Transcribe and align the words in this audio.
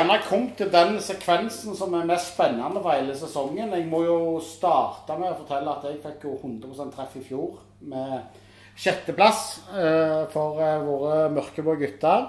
Er 0.00 0.06
gjerne 0.06 0.22
kommet 0.24 0.54
til 0.56 0.70
den 0.72 0.94
sekvensen 1.04 1.74
som 1.76 1.92
er 1.92 2.06
mest 2.08 2.30
spennende 2.32 2.80
for 2.80 2.94
hele 2.94 3.12
sesongen. 3.12 3.74
Jeg 3.76 3.84
må 3.84 3.98
jo 4.06 4.38
starte 4.40 5.12
med 5.20 5.28
å 5.28 5.36
fortelle 5.42 5.74
at 5.74 5.82
jeg 5.84 5.98
fikk 6.00 6.22
jo 6.24 6.38
100 6.38 6.86
treff 6.94 7.18
i 7.20 7.24
fjor 7.26 7.58
med 7.90 8.38
sjetteplass 8.80 9.42
eh, 9.74 10.22
for 10.32 10.62
eh, 10.64 10.86
våre 10.86 11.18
mørkeblå 11.34 11.74
gutter. 11.82 12.24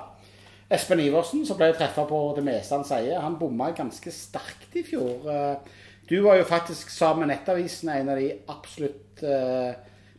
Espen 0.68 1.00
Iversen, 1.06 1.46
som 1.48 1.62
ble 1.62 1.70
treffa 1.78 2.04
på 2.10 2.20
det 2.36 2.44
meste 2.50 2.76
han 2.76 2.84
sier, 2.90 3.22
han 3.24 3.40
bomma 3.40 3.70
ganske 3.78 4.12
sterkt 4.18 4.76
i 4.76 4.84
fjor. 4.92 5.32
Eh, 5.32 5.80
du 6.12 6.18
var 6.28 6.42
jo 6.42 6.52
faktisk 6.52 6.92
sammen 6.92 7.24
med 7.24 7.38
Nettavisen 7.38 7.94
en 7.96 8.12
av 8.12 8.20
de 8.20 8.34
absolutt 8.52 9.24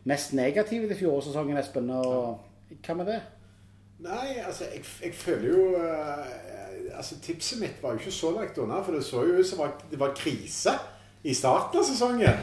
mest 0.09 0.33
negative 0.33 0.89
til 0.89 1.03
fjorårssesongen, 1.03 1.61
Espen. 1.61 1.93
Og 2.01 2.81
hva 2.81 2.97
med 2.97 3.13
det? 3.13 3.21
Nei, 4.09 4.39
altså, 4.41 4.71
jeg, 4.73 4.87
jeg 5.05 5.13
føler 5.21 5.51
jo 5.53 5.67
altså, 6.97 7.19
Tipset 7.23 7.59
mitt 7.61 7.83
var 7.83 7.93
jo 7.93 8.03
ikke 8.03 8.15
så 8.15 8.31
langt 8.35 8.57
unna, 8.57 8.81
for 8.83 8.95
det 8.95 9.03
så 9.05 9.25
jo 9.27 9.39
ut 9.39 9.47
som 9.47 9.63
det 9.91 9.99
var 9.99 10.15
krise 10.17 10.75
i 11.23 11.35
starten 11.35 11.79
av 11.79 11.87
sesongen. 11.87 12.41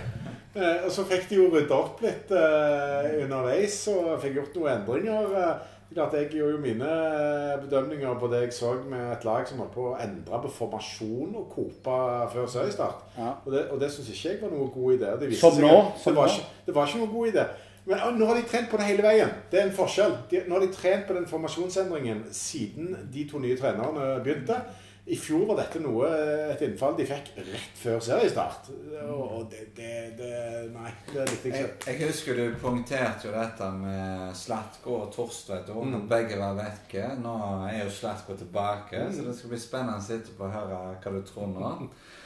Eh, 0.55 0.85
og 0.85 0.91
så 0.91 1.05
fikk 1.07 1.29
de 1.31 1.37
jo 1.39 1.51
rydda 1.53 1.77
opp 1.77 2.01
litt 2.03 2.33
eh, 2.35 3.21
underveis 3.23 3.83
og 3.93 4.17
fikk 4.23 4.41
gjort 4.41 4.57
noen 4.59 4.73
endringer. 4.79 5.37
Klart 5.91 6.13
Jeg 6.15 6.29
gjorde 6.31 6.55
jo 6.55 6.59
mine 6.63 6.89
bedømninger 7.65 8.19
på 8.21 8.29
det 8.31 8.45
jeg 8.45 8.53
så 8.55 8.77
med 8.87 9.09
et 9.11 9.25
lag 9.27 9.47
som 9.49 9.59
holdt 9.59 9.73
på 9.75 9.89
å 9.91 9.97
endre 9.99 10.39
på 10.45 10.51
formasjon 10.55 11.33
og 11.35 11.49
kope 11.51 11.97
før 12.31 12.47
seriestart. 12.53 13.01
Ja. 13.17 13.33
Og 13.43 13.51
det, 13.51 13.65
og 13.75 13.81
det 13.83 13.89
syns 13.91 14.13
ikke 14.13 14.29
jeg 14.29 14.39
var 14.45 14.53
noen 14.55 14.71
god 14.71 14.95
idé. 14.95 15.11
Det 15.19 15.41
som 15.41 15.59
nå? 15.59 15.73
Som 15.99 16.15
det, 16.15 16.21
var 16.21 16.31
ikke, 16.31 16.47
det 16.69 16.77
var 16.77 16.87
ikke 16.87 17.03
noen 17.03 17.13
god 17.17 17.33
idé. 17.33 17.47
Men 17.89 18.19
nå 18.19 18.29
har 18.29 18.37
de 18.37 18.45
trent 18.49 18.69
på 18.71 18.79
det 18.81 18.91
hele 18.91 19.05
veien. 19.07 19.33
Det 19.51 19.61
er 19.61 19.69
en 19.69 19.75
forskjell. 19.75 20.19
De, 20.31 20.45
nå 20.47 20.59
har 20.59 20.67
de 20.67 20.75
trent 20.75 21.09
på 21.09 21.17
den 21.17 21.27
formasjonsendringen 21.31 22.27
siden 22.37 22.93
de 23.13 23.27
to 23.31 23.41
nye 23.43 23.59
trenerne 23.59 24.13
begynte. 24.25 24.61
I 25.11 25.17
fjor 25.19 25.47
var 25.49 25.57
dette 25.59 25.81
noe, 25.83 26.07
et 26.53 26.61
innfall 26.63 26.93
de 26.99 27.07
fikk 27.09 27.33
rett 27.41 27.79
før 27.81 27.97
seriestart. 28.05 28.69
Og 29.11 29.49
det, 29.51 29.65
det, 29.75 29.95
det 30.19 30.35
Nei, 30.75 30.93
det 31.09 31.25
likte 31.27 31.51
jeg 31.51 31.65
ikke. 31.65 31.89
Jeg, 31.89 31.97
jeg, 31.97 32.11
husker 32.13 32.39
du 32.39 32.59
poengterte 32.61 33.27
jo 33.27 33.33
dette 33.35 33.71
med 33.81 34.37
Slatko 34.39 34.99
og 35.01 35.11
Torstvedt 35.15 35.73
og 35.75 35.89
mm. 35.89 36.05
begge 36.11 36.39
var 36.39 36.55
vekke. 36.61 37.09
Nå 37.25 37.35
er 37.73 37.81
jo 37.81 37.91
Slatko 37.97 38.37
tilbake, 38.39 39.03
mm. 39.09 39.17
så 39.17 39.27
det 39.27 39.35
skal 39.41 39.55
bli 39.55 39.63
spennende 39.65 39.99
å 39.99 40.05
sitte 40.05 40.37
på 40.37 40.47
å 40.47 40.53
høre 40.55 40.83
hva 41.01 41.15
du 41.17 41.23
tror 41.27 41.51
nå. 41.57 41.73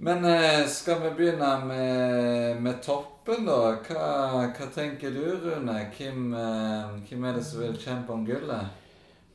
Men 0.00 0.24
eh, 0.24 0.66
skal 0.68 1.02
vi 1.02 1.10
begynne 1.16 1.48
med, 1.68 2.60
med 2.64 2.78
toppen, 2.84 3.44
da? 3.44 3.58
Hva, 3.84 4.06
hva, 4.48 4.68
tenker 4.72 5.12
du, 5.12 5.24
Rune? 5.42 5.74
Hvem, 5.92 6.30
eh, 6.32 6.94
hvem, 7.08 7.26
er 7.28 7.36
det 7.36 7.44
som 7.44 7.60
vil 7.60 7.76
kjempe 7.76 8.14
om 8.14 8.22
gullet? 8.24 8.78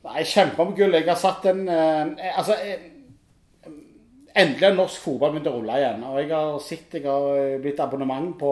Nei, 0.05 0.23
kjempe 0.25 0.61
om 0.61 0.73
gullet 0.77 1.01
Jeg 1.01 1.09
har 1.09 1.17
satt 1.17 1.47
en 1.49 1.63
eh, 1.65 2.27
Altså 2.37 2.57
eh, 2.61 2.91
Endelig 4.35 4.67
har 4.67 4.75
norsk 4.75 5.05
fotball 5.05 5.31
begynt 5.31 5.47
å 5.47 5.53
rulle 5.55 5.77
igjen. 5.79 6.01
Og 6.09 6.17
jeg 6.19 6.31
har 6.33 6.57
sett 6.59 6.97
jeg 6.97 7.05
har 7.07 7.61
blitt 7.63 7.79
abonnement 7.79 8.33
på 8.35 8.51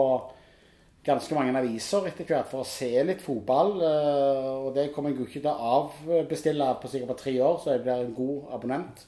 ganske 1.04 1.36
mange 1.36 1.52
aviser 1.60 2.06
etter 2.08 2.24
hvert 2.30 2.48
for 2.48 2.62
å 2.62 2.68
se 2.68 2.88
litt 3.04 3.20
fotball. 3.20 3.74
Eh, 3.90 4.48
og 4.62 4.70
det 4.78 4.86
kommer 4.94 5.12
jeg 5.12 5.18
jo 5.18 5.28
ikke 5.28 5.42
til 5.42 5.50
å 5.50 5.74
avbestille 5.82 6.70
på 6.80 6.94
sikkert 6.94 7.12
på 7.12 7.20
tre 7.20 7.36
år, 7.50 7.60
så 7.60 7.74
jeg 7.74 7.84
blir 7.84 8.06
en 8.06 8.16
god 8.16 8.56
abonnent. 8.56 9.04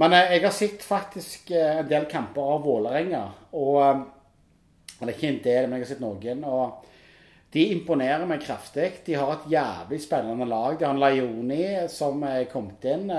Men 0.00 0.16
eh, 0.16 0.36
jeg 0.36 0.44
har 0.46 0.54
sett 0.56 0.86
faktisk 0.86 1.50
eh, 1.50 1.80
en 1.82 1.90
del 1.90 2.06
kamper 2.10 2.54
av 2.54 2.64
Vålerenga. 2.66 3.24
Og 3.58 3.82
Eller 5.02 5.16
ikke 5.16 5.32
en 5.32 5.42
del, 5.44 5.66
men 5.66 5.80
jeg 5.80 5.86
har 5.86 5.92
sett 5.94 6.04
noen. 6.04 6.44
og 6.46 6.88
de 7.52 7.66
imponerer 7.74 8.24
meg 8.24 8.40
kraftig. 8.40 9.02
De 9.04 9.16
har 9.18 9.34
et 9.34 9.50
jævlig 9.52 9.98
spennende 10.00 10.46
lag. 10.48 10.78
De 10.78 10.86
har 10.86 10.94
en 10.94 11.02
Laioni 11.02 11.66
som 11.92 12.22
er 12.24 12.46
kommet 12.48 12.86
inn. 12.88 13.10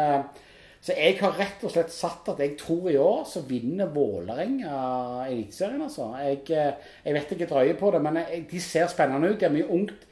Så 0.83 0.95
jeg 0.97 1.19
har 1.21 1.37
rett 1.37 1.61
og 1.63 1.71
slett 1.71 1.93
satt 1.93 2.31
at 2.33 2.41
jeg 2.41 2.57
tror 2.59 2.89
i 2.89 2.97
år 2.97 3.21
så 3.29 3.43
vinner 3.47 3.91
Vålerenga 3.93 5.27
Eliteserien, 5.29 5.85
altså. 5.85 6.09
Jeg, 6.19 6.41
jeg, 6.49 7.13
vet 7.15 7.35
ikke 7.35 7.47
drøye 7.51 7.77
på 7.79 7.91
det, 7.93 8.01
men 8.03 8.19
jeg, 8.23 8.41
de 8.49 8.63
ser 8.63 8.89
spennende 8.91 9.29
ut. 9.29 9.37
De 9.39 9.47
er 9.47 9.53
mye 9.53 9.69
ungt. 9.69 10.07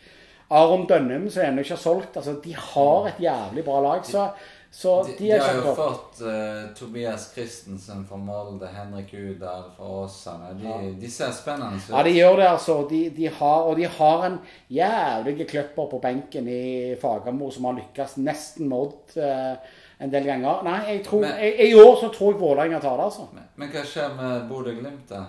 Aron 0.52 0.86
Dønnum, 0.88 1.30
som 1.32 1.44
ennå 1.44 1.64
ikke 1.64 1.76
har 1.76 1.84
solgt. 1.84 2.18
altså 2.22 2.38
De 2.44 2.56
har 2.56 3.10
et 3.10 3.20
jævlig 3.26 3.66
bra 3.68 3.82
lag. 3.84 4.06
så 4.06 4.30
så 4.74 5.04
de, 5.04 5.12
de, 5.18 5.26
de 5.26 5.40
har 5.40 5.58
jo 5.58 5.74
fått 5.76 6.22
uh, 6.24 6.70
Tobias 6.78 7.26
Christensen 7.34 8.06
fra 8.08 8.18
Molde, 8.18 8.70
Henrik 8.72 9.09
Udal 9.14 9.66
fra 9.76 9.90
Åsane. 10.06 10.54
De, 10.56 10.68
ja. 10.70 10.78
de, 11.02 11.09
ser 11.12 11.34
spennende 11.36 11.76
ut. 11.76 11.90
Ja, 11.92 12.04
de 12.08 12.14
gjør 12.16 12.38
det, 12.40 12.48
altså. 12.48 12.78
De, 12.90 13.28
har, 13.28 13.68
og 13.68 13.76
de 13.76 13.90
har 13.98 14.26
en 14.30 14.40
jævlig 14.72 15.50
kløpper 15.52 15.92
på 15.92 16.00
benken 16.00 16.48
i 16.48 16.64
Fagermo 17.02 17.52
som 17.52 17.68
har 17.68 17.82
lykkes 17.82 18.16
nesten 18.24 18.72
med 18.72 18.88
Odd 18.88 19.20
uh, 19.20 19.76
en 20.02 20.16
del 20.16 20.32
ganger. 20.32 20.64
Nei, 20.66 20.80
jeg 20.88 21.03
tror, 21.09 21.26
men, 21.28 21.36
jeg, 21.44 21.68
i 21.68 21.76
år 21.84 21.94
så 22.00 22.14
tror 22.16 22.32
jeg 22.32 22.42
Vålerenga 22.42 22.80
tar 22.80 22.96
det, 22.96 23.09
altså. 23.12 23.28
Men, 23.36 23.52
men 23.59 23.76
hva 23.76 23.84
skjer 23.92 24.16
med 24.18 24.48
Bodø-Glimt, 24.53 25.12
da? 25.12 25.26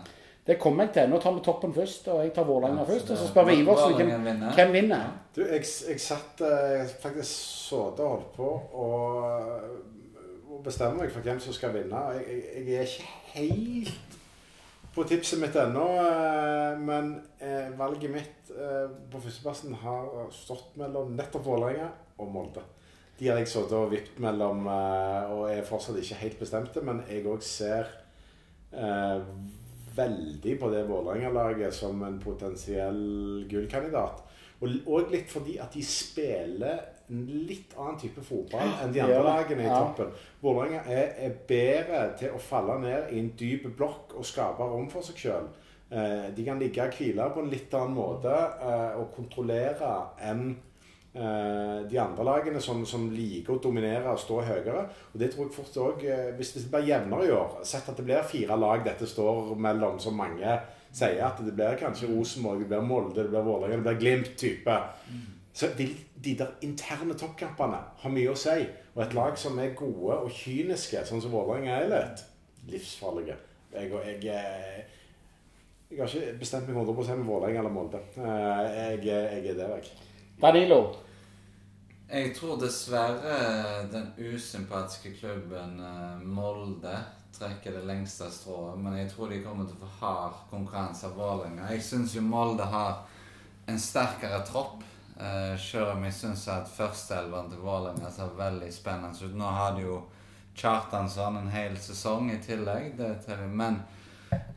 Det 0.46 0.56
kommer 0.58 0.88
jeg 0.88 0.94
til. 0.96 1.10
Nå 1.10 1.18
tar 1.22 1.36
vi 1.36 1.42
toppen 1.46 1.74
først, 1.74 2.08
og 2.10 2.24
jeg 2.24 2.32
tar 2.34 2.46
Vålerenga 2.48 2.82
ja, 2.82 2.86
først. 2.88 3.10
Og 3.14 3.18
så 3.18 3.28
spør 3.30 3.44
vi 3.46 3.60
Iversen 3.60 3.94
hvem, 3.94 4.40
hvem 4.56 4.72
vinner. 4.74 5.12
Du, 5.36 5.44
jeg, 5.46 5.62
jeg 5.88 6.02
satt 6.02 6.42
eh, 6.42 6.70
jeg 6.80 6.88
faktisk 7.02 7.44
sådde 7.68 8.02
og 8.02 8.16
holdt 8.16 8.32
på 8.34 8.48
og, 8.82 9.68
og 10.50 10.64
bestemmer 10.66 11.04
meg 11.04 11.14
for 11.14 11.22
hvem 11.22 11.38
som 11.44 11.54
skal 11.54 11.76
vinne. 11.76 12.02
Jeg, 12.16 12.40
jeg, 12.56 12.66
jeg 12.66 12.80
er 12.80 12.90
ikke 12.90 13.12
helt 13.36 14.18
på 14.92 15.06
tipset 15.08 15.40
mitt 15.40 15.54
ennå, 15.56 15.86
eh, 16.02 16.82
men 16.90 17.14
eh, 17.38 17.70
valget 17.78 18.10
mitt 18.12 18.38
på 18.52 19.20
førsteplassen 19.22 19.72
har 19.80 20.26
stått 20.34 20.74
mellom 20.76 21.14
nettopp 21.16 21.46
Vålerenga 21.46 21.86
og 22.20 22.34
Molde. 22.34 22.66
De 23.16 23.30
har 23.30 23.38
jeg 23.38 23.48
sittet 23.48 23.78
og 23.78 23.92
vippet 23.94 24.18
mellom 24.20 24.66
og 24.66 25.46
er 25.48 25.62
fortsatt 25.64 25.96
ikke 26.02 26.18
helt 26.26 26.42
bestemte, 26.42 26.82
men 26.84 27.00
jeg 27.06 27.22
òg 27.30 27.44
ser 27.46 27.86
eh, 28.74 29.22
veldig 29.96 30.56
på 30.60 30.70
det 30.72 30.84
Vålerenga-laget 30.88 31.74
som 31.74 32.02
en 32.06 32.18
potensiell 32.22 33.02
gullkandidat. 33.50 34.22
Og 34.62 35.10
litt 35.10 35.30
fordi 35.30 35.56
at 35.58 35.74
de 35.74 35.82
spiller 35.82 36.82
en 37.12 37.24
litt 37.48 37.74
annen 37.76 37.98
type 38.00 38.22
fotball 38.24 38.76
enn 38.82 38.92
de 38.94 39.02
andre 39.02 39.22
lagene 39.26 39.66
i 39.66 39.72
toppen. 39.72 40.12
Vålerenga 40.42 40.84
er, 40.86 41.16
er, 41.26 41.34
bedre 41.48 42.04
til 42.20 42.36
å 42.36 42.40
falle 42.40 42.78
ned 42.82 43.12
i 43.12 43.20
en 43.20 43.32
dyp 43.38 43.66
blokk 43.76 44.14
og 44.18 44.26
skape 44.26 44.68
rom 44.70 44.88
for 44.92 45.04
seg 45.06 45.18
sjøl. 45.24 45.50
Eh, 45.92 46.28
de 46.32 46.44
kan 46.46 46.62
ligge 46.62 46.86
og 46.86 46.94
hvile 46.96 47.28
på 47.34 47.42
en 47.42 47.50
litt 47.52 47.74
annen 47.76 47.96
måte 47.98 48.32
eh, 48.32 49.00
og 49.00 49.10
kontrollere 49.16 49.90
enn 50.30 50.54
de 51.12 51.98
andre 52.00 52.24
lagene 52.24 52.60
som, 52.64 52.86
som, 52.88 53.10
liker 53.12 53.52
å 53.52 53.60
dominere 53.60 54.14
og 54.14 54.20
stå 54.20 54.38
høyere. 54.46 54.86
Og 55.12 55.18
det 55.20 55.28
tror 55.32 55.44
jeg 55.44 55.56
fort 55.56 55.74
òg 55.82 56.06
eh, 56.08 56.30
Hvis 56.38 56.54
det 56.56 56.62
blir 56.72 56.88
jevnere 56.88 57.26
i 57.26 57.34
år, 57.36 57.58
sett 57.68 57.90
at 57.90 57.98
det 57.98 58.06
blir 58.06 58.24
fire 58.24 58.56
lag 58.56 58.84
dette 58.86 59.08
står 59.08 59.52
mellom, 59.60 59.98
som 60.00 60.16
mange 60.16 60.56
sier 60.92 61.20
at 61.24 61.40
det 61.44 61.52
blir 61.56 61.76
kanskje 61.80 62.08
Rosenborg, 62.10 62.62
det 62.62 62.70
blir 62.70 62.84
Molde, 62.84 63.20
det 63.20 63.32
blir 63.32 63.44
Vålerenga, 63.44 63.80
det 63.80 63.86
blir 63.88 64.00
Glimt-type. 64.00 64.78
Så 65.52 65.68
vil 65.76 65.92
de 66.24 66.34
der 66.38 66.54
interne 66.64 67.16
toppkampene 67.18 67.80
ha 68.02 68.12
mye 68.12 68.32
å 68.32 68.38
si. 68.38 68.62
Og 68.94 69.02
et 69.04 69.16
lag 69.16 69.36
som 69.40 69.58
er 69.60 69.74
gode 69.76 70.16
og 70.24 70.32
kyniske, 70.32 71.04
sånn 71.08 71.20
som 71.24 71.32
Vålerenga 71.32 71.78
er 71.80 71.90
litt, 71.92 72.24
livsfarlige. 72.72 73.36
Jeg, 73.72 73.88
jeg, 73.92 74.16
jeg, 74.28 74.86
jeg 75.90 76.00
har 76.00 76.08
ikke 76.08 76.38
bestemt 76.40 76.68
meg 76.68 76.80
100 76.80 77.20
med 77.20 77.28
Vålerenga 77.28 77.64
eller 77.64 77.76
Molde. 77.76 78.00
Eh, 78.16 78.64
jeg, 78.80 79.04
jeg 79.08 79.52
er 79.52 79.60
der, 79.60 79.76
jeg. 79.76 80.11
Danilo? 80.42 80.96
Jeg 82.10 82.32
tror 82.36 82.58
dessverre 82.60 83.36
den 83.92 84.08
usympatiske 84.18 85.14
klubben 85.20 85.78
eh, 85.80 86.24
Molde 86.26 86.96
trekker 87.32 87.72
det 87.72 87.84
lengste 87.86 88.26
strået. 88.30 88.78
Men 88.78 88.96
jeg 88.98 89.10
tror 89.12 89.30
de 89.30 89.38
kommer 89.44 89.68
til 89.68 89.78
å 89.78 89.84
få 89.84 89.90
hard 90.00 90.40
konkurranse 90.50 91.06
av 91.06 91.14
Vålerenga. 91.16 91.68
Jeg 91.70 91.84
syns 91.86 92.16
jo 92.16 92.24
Molde 92.26 92.66
har 92.68 93.04
en 93.70 93.78
sterkere 93.78 94.42
tropp. 94.48 94.82
Uh, 95.12 95.54
Selv 95.60 95.92
om 95.92 96.04
jeg 96.08 96.16
syns 96.16 96.48
at 96.50 96.70
førsteelveren 96.72 97.50
til 97.52 97.62
Vålerenga 97.62 98.10
ser 98.10 98.34
veldig 98.36 98.72
spennende 98.74 99.22
ut. 99.22 99.38
Nå 99.38 99.54
har 99.60 99.76
de 99.76 99.86
jo 99.86 100.00
Kjartansson 100.58 101.38
en 101.38 101.52
hel 101.54 101.78
sesong 101.78 102.32
i 102.34 102.40
tillegg. 102.42 102.98
Men 103.46 103.78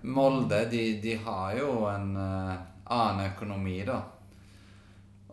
Molde 0.01 0.65
de, 0.71 0.83
de 1.03 1.15
har 1.29 1.55
jo 1.61 1.85
en 1.93 2.11
uh, 2.17 2.57
annen 2.89 3.29
økonomi, 3.29 3.83
da. 3.85 4.01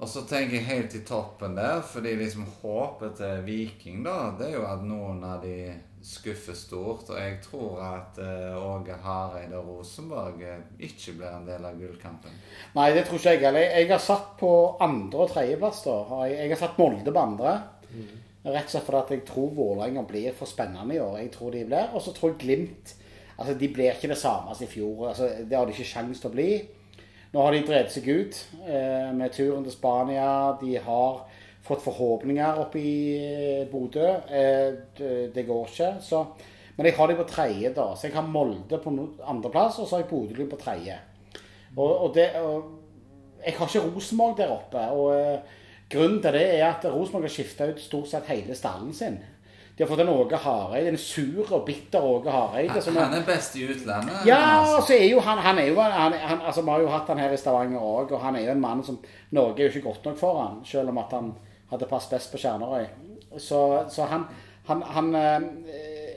Og 0.03 0.09
så 0.11 0.25
tenker 0.27 0.59
jeg 0.59 0.67
helt 0.67 0.95
i 0.99 1.05
toppen 1.07 1.55
der, 1.55 1.79
fordi 1.87 2.17
liksom 2.19 2.49
håpet 2.59 3.21
til 3.21 3.45
Viking, 3.47 4.01
da, 4.03 4.33
det 4.35 4.49
er 4.49 4.57
jo 4.57 4.65
at 4.67 4.83
noen 4.83 5.21
av 5.23 5.45
de 5.45 5.77
skuffer 6.03 6.57
stort. 6.59 7.13
Og 7.13 7.21
jeg 7.21 7.37
tror 7.45 7.79
at 7.87 8.19
uh, 8.19 8.57
Åge 8.59 8.97
Hareide 9.05 9.61
og 9.61 9.69
Rosenborg 9.77 10.43
uh, 10.43 10.65
ikke 10.83 11.15
blir 11.21 11.31
en 11.31 11.47
del 11.47 11.69
av 11.69 11.79
gullkampen. 11.79 12.35
Nei, 12.75 12.89
det 12.97 13.07
tror 13.07 13.21
ikke 13.21 13.37
jeg 13.37 13.45
heller. 13.47 13.69
Jeg 13.79 13.89
har 13.93 14.03
satt 14.03 14.35
på 14.43 14.51
andre- 14.83 15.23
og 15.23 15.31
tredjeplass. 15.31 15.85
da. 15.87 15.97
Jeg, 16.25 16.41
jeg 16.41 16.55
har 16.57 16.63
satt 16.65 16.83
Molde 16.83 17.15
på 17.15 17.23
andre. 17.23 17.55
Mm. 17.93 18.11
Rett 18.43 18.67
og 18.67 18.75
slett 18.75 18.89
fordi 18.89 19.21
jeg 19.21 19.27
tror 19.29 19.55
Vålerenga 19.55 20.03
blir 20.09 20.35
for 20.35 20.51
spennende 20.51 20.99
i 20.99 21.03
år. 21.03 21.21
Jeg 21.23 21.31
tror 21.37 21.55
de 21.55 21.65
blir. 21.71 21.95
Og 21.95 22.03
så 22.03 22.15
tror 22.17 22.35
jeg 22.35 22.43
Glimt 22.43 22.97
altså 23.43 23.55
De 23.59 23.69
blir 23.75 23.95
ikke 23.95 24.11
det 24.11 24.19
samme 24.19 24.55
som 24.55 24.67
i 24.67 24.71
fjor. 24.71 25.09
Altså, 25.09 25.31
det 25.47 25.57
har 25.57 25.67
de 25.67 25.75
ikke 25.75 25.87
sjanse 25.89 26.23
til 26.23 26.31
å 26.31 26.35
bli. 26.35 26.51
Nå 27.33 27.41
har 27.41 27.55
de 27.55 27.63
drevet 27.65 27.93
seg 27.95 28.09
ut 28.13 28.39
eh, 28.69 29.09
med 29.17 29.33
turen 29.33 29.63
til 29.65 29.73
Spania. 29.73 30.53
De 30.61 30.75
har 30.85 31.23
fått 31.65 31.85
forhåpninger 31.85 32.61
oppe 32.61 32.81
i 32.81 32.97
eh, 33.17 33.63
Bodø. 33.71 34.05
Eh, 34.29 34.75
det, 35.33 35.47
går 35.49 35.71
ikke. 35.71 35.95
Så, 36.05 36.21
men 36.77 36.91
jeg 36.91 36.99
har 36.99 37.09
dem 37.09 37.21
på 37.23 37.29
tredje, 37.31 37.73
da. 37.73 37.87
Så 37.97 38.11
jeg 38.11 38.19
har 38.19 38.29
Molde 38.29 38.83
på 38.83 38.93
andreplass, 39.25 39.81
og 39.81 39.89
så 39.89 39.97
har 39.97 40.05
jeg 40.05 40.11
Bodø 40.13 40.49
på 40.51 40.61
tredje. 40.61 40.99
Og, 41.77 41.89
og 41.89 42.15
det 42.15 42.29
og 42.43 42.79
Jeg 43.43 43.57
har 43.57 43.67
ikke 43.67 43.89
Rosenborg 43.89 44.37
der 44.39 44.53
oppe. 44.53 44.79
og 44.93 45.17
eh, 45.17 45.61
Grunnen 45.93 46.21
til 46.23 46.37
det 46.37 46.45
er 46.59 46.67
at 46.69 46.85
Rosenborg 46.85 47.25
har 47.27 47.33
skifta 47.33 47.67
ut 47.73 47.81
stort 47.81 48.09
sett 48.13 48.29
hele 48.29 48.55
stallen 48.55 48.93
sin. 48.95 49.19
De 49.83 49.87
har 49.89 49.97
fått 49.97 50.03
en 50.05 50.13
Åge 50.13 50.39
Hareide, 50.39 50.89
en 50.93 50.97
sur 51.01 51.49
og 51.57 51.65
bitter 51.67 52.05
Åge 52.07 52.31
Hareide. 52.31 52.77
er- 52.79 53.01
Han 53.01 53.15
er 53.19 53.25
best 53.27 53.57
i 53.59 53.65
utlandet. 53.67 54.27
ja, 54.27 54.37
altså. 54.61 54.87
så 54.87 54.95
er 54.95 55.09
jo 55.11 55.21
han, 55.21 55.39
han 55.39 55.59
er 55.59 55.67
jo 55.73 55.75
han, 55.81 56.13
han, 56.13 56.41
altså 56.47 56.63
Vi 56.63 56.71
har 56.71 56.81
jo 56.85 56.89
hatt 56.93 57.09
han 57.09 57.19
her 57.19 57.33
i 57.33 57.37
Stavanger 57.41 57.81
òg, 57.81 58.13
og 58.13 58.21
han 58.23 58.37
er 58.37 58.45
jo 58.45 58.51
en 58.53 58.61
mann 58.61 58.85
som 58.85 58.99
Norge 59.33 59.59
er 59.65 59.69
jo 59.71 59.73
ikke 59.81 59.89
godt 59.89 60.05
nok 60.05 60.19
for 60.19 60.39
han, 60.43 60.61
selv 60.65 60.89
om 60.93 60.99
at 60.99 61.11
han 61.11 61.33
hadde 61.73 61.87
passet 61.91 62.11
best 62.15 62.31
på 62.33 62.39
Kjernerøy. 62.39 62.87
Så, 63.39 63.85
så 63.91 64.05
han, 64.07 64.27
han, 64.69 64.83
han 64.83 65.15
eh, 65.15 65.41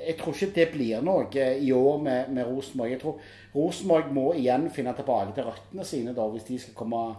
Jeg 0.08 0.18
tror 0.20 0.34
ikke 0.38 0.54
det 0.56 0.72
blir 0.72 1.02
noe 1.02 1.26
i 1.58 1.72
år 1.72 1.98
med, 2.04 2.30
med 2.30 2.46
Rosenborg. 2.46 2.92
Jeg 2.92 3.02
tror 3.02 3.18
Rosenborg 3.56 4.12
må 4.14 4.34
igjen 4.38 4.70
finne 4.70 4.94
tilbake 4.94 5.34
til 5.34 5.44
røttene 5.48 5.84
sine 5.86 6.14
da, 6.14 6.28
hvis 6.30 6.44
de 6.44 6.60
skal 6.60 6.74
komme 6.78 7.16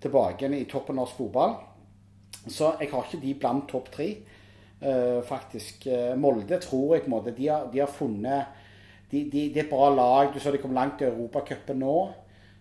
tilbake 0.00 0.48
i 0.48 0.64
toppen 0.64 0.96
av 0.98 1.04
norsk 1.04 1.16
fotball. 1.18 1.56
Så 2.48 2.74
jeg 2.80 2.88
har 2.90 3.04
ikke 3.04 3.20
de 3.22 3.34
blant 3.34 3.68
topp 3.68 3.90
tre, 3.92 4.06
eh, 4.08 4.33
faktisk. 5.28 5.86
Eh, 5.86 6.12
Molde 6.18 6.58
tror 6.60 6.96
jeg 6.96 7.04
på 7.04 7.10
en 7.10 7.16
måte 7.16 7.36
De 7.36 7.48
har, 7.48 7.70
de 7.72 7.80
har 7.80 7.90
funnet 7.90 8.60
de, 9.10 9.24
de, 9.30 9.48
de, 9.54 9.58
er 9.58 9.64
et 9.64 9.70
bra 9.70 9.88
lag. 9.94 10.32
Du 10.34 10.40
så 10.40 10.50
de 10.50 10.58
kom 10.58 10.74
langt 10.74 11.02
i 11.02 11.08
Europacupen 11.08 11.78
nå. 11.78 11.96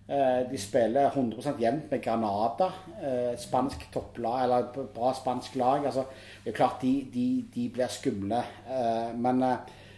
Eh, 0.08 0.42
de 0.50 0.60
spiller 0.60 1.10
100% 1.10 1.62
jevnt 1.62 1.92
med 1.92 2.02
Granada. 2.04 2.72
eh, 3.02 3.32
Et 3.34 3.40
spansk 3.42 3.88
topplag, 3.94 4.44
eller 4.44 4.88
bra 4.94 5.14
spansk 5.14 5.56
lag. 5.56 5.86
Altså, 5.86 6.06
det 6.44 6.52
er 6.54 6.58
klart 6.58 6.82
de, 6.82 7.08
de, 7.54 7.70
blir 7.74 7.88
skumle. 7.88 8.44
Eh, 8.70 9.16
Men 9.16 9.44
eh, 9.44 9.58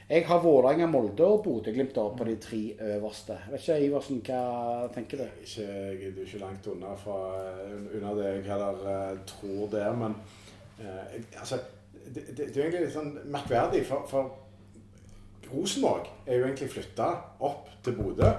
jeg 0.09 0.27
har 0.27 0.37
Vålerenga, 0.39 0.85
Molde 0.85 1.25
og 1.25 1.43
Bodø-Glimt 1.43 1.95
på 1.95 2.25
de 2.27 2.35
tre 2.37 2.75
øverste. 2.93 3.39
Vet 3.49 3.63
ikke, 3.63 3.79
Iversen, 3.87 4.19
hva 4.21 4.87
tenker 4.93 5.17
du? 5.17 5.23
Ikke, 5.41 5.65
jeg 5.65 6.11
er 6.11 6.19
ikke 6.21 6.41
langt 6.43 6.67
unna 6.69 6.91
fra 6.93 7.15
unna 7.89 8.11
det 8.13 8.27
jeg 8.27 8.43
heller 8.51 8.83
eh, 8.91 9.23
tror 9.25 9.65
det 9.71 9.81
er, 9.81 9.95
men 9.97 10.13
eh, 10.77 11.17
altså, 11.39 11.57
det, 12.13 12.25
det, 12.37 12.49
er 12.49 12.57
jo 12.57 12.65
egentlig 12.65 12.83
litt 12.85 12.95
sånn 12.95 13.13
merkverdig, 13.33 13.85
for, 13.87 14.05
for 14.09 15.49
Rosenborg 15.51 16.09
er 16.25 16.39
jo 16.39 16.47
egentlig 16.47 16.71
flytta 16.73 17.09
opp 17.45 17.71
til 17.85 17.97
Bodø. 17.97 18.31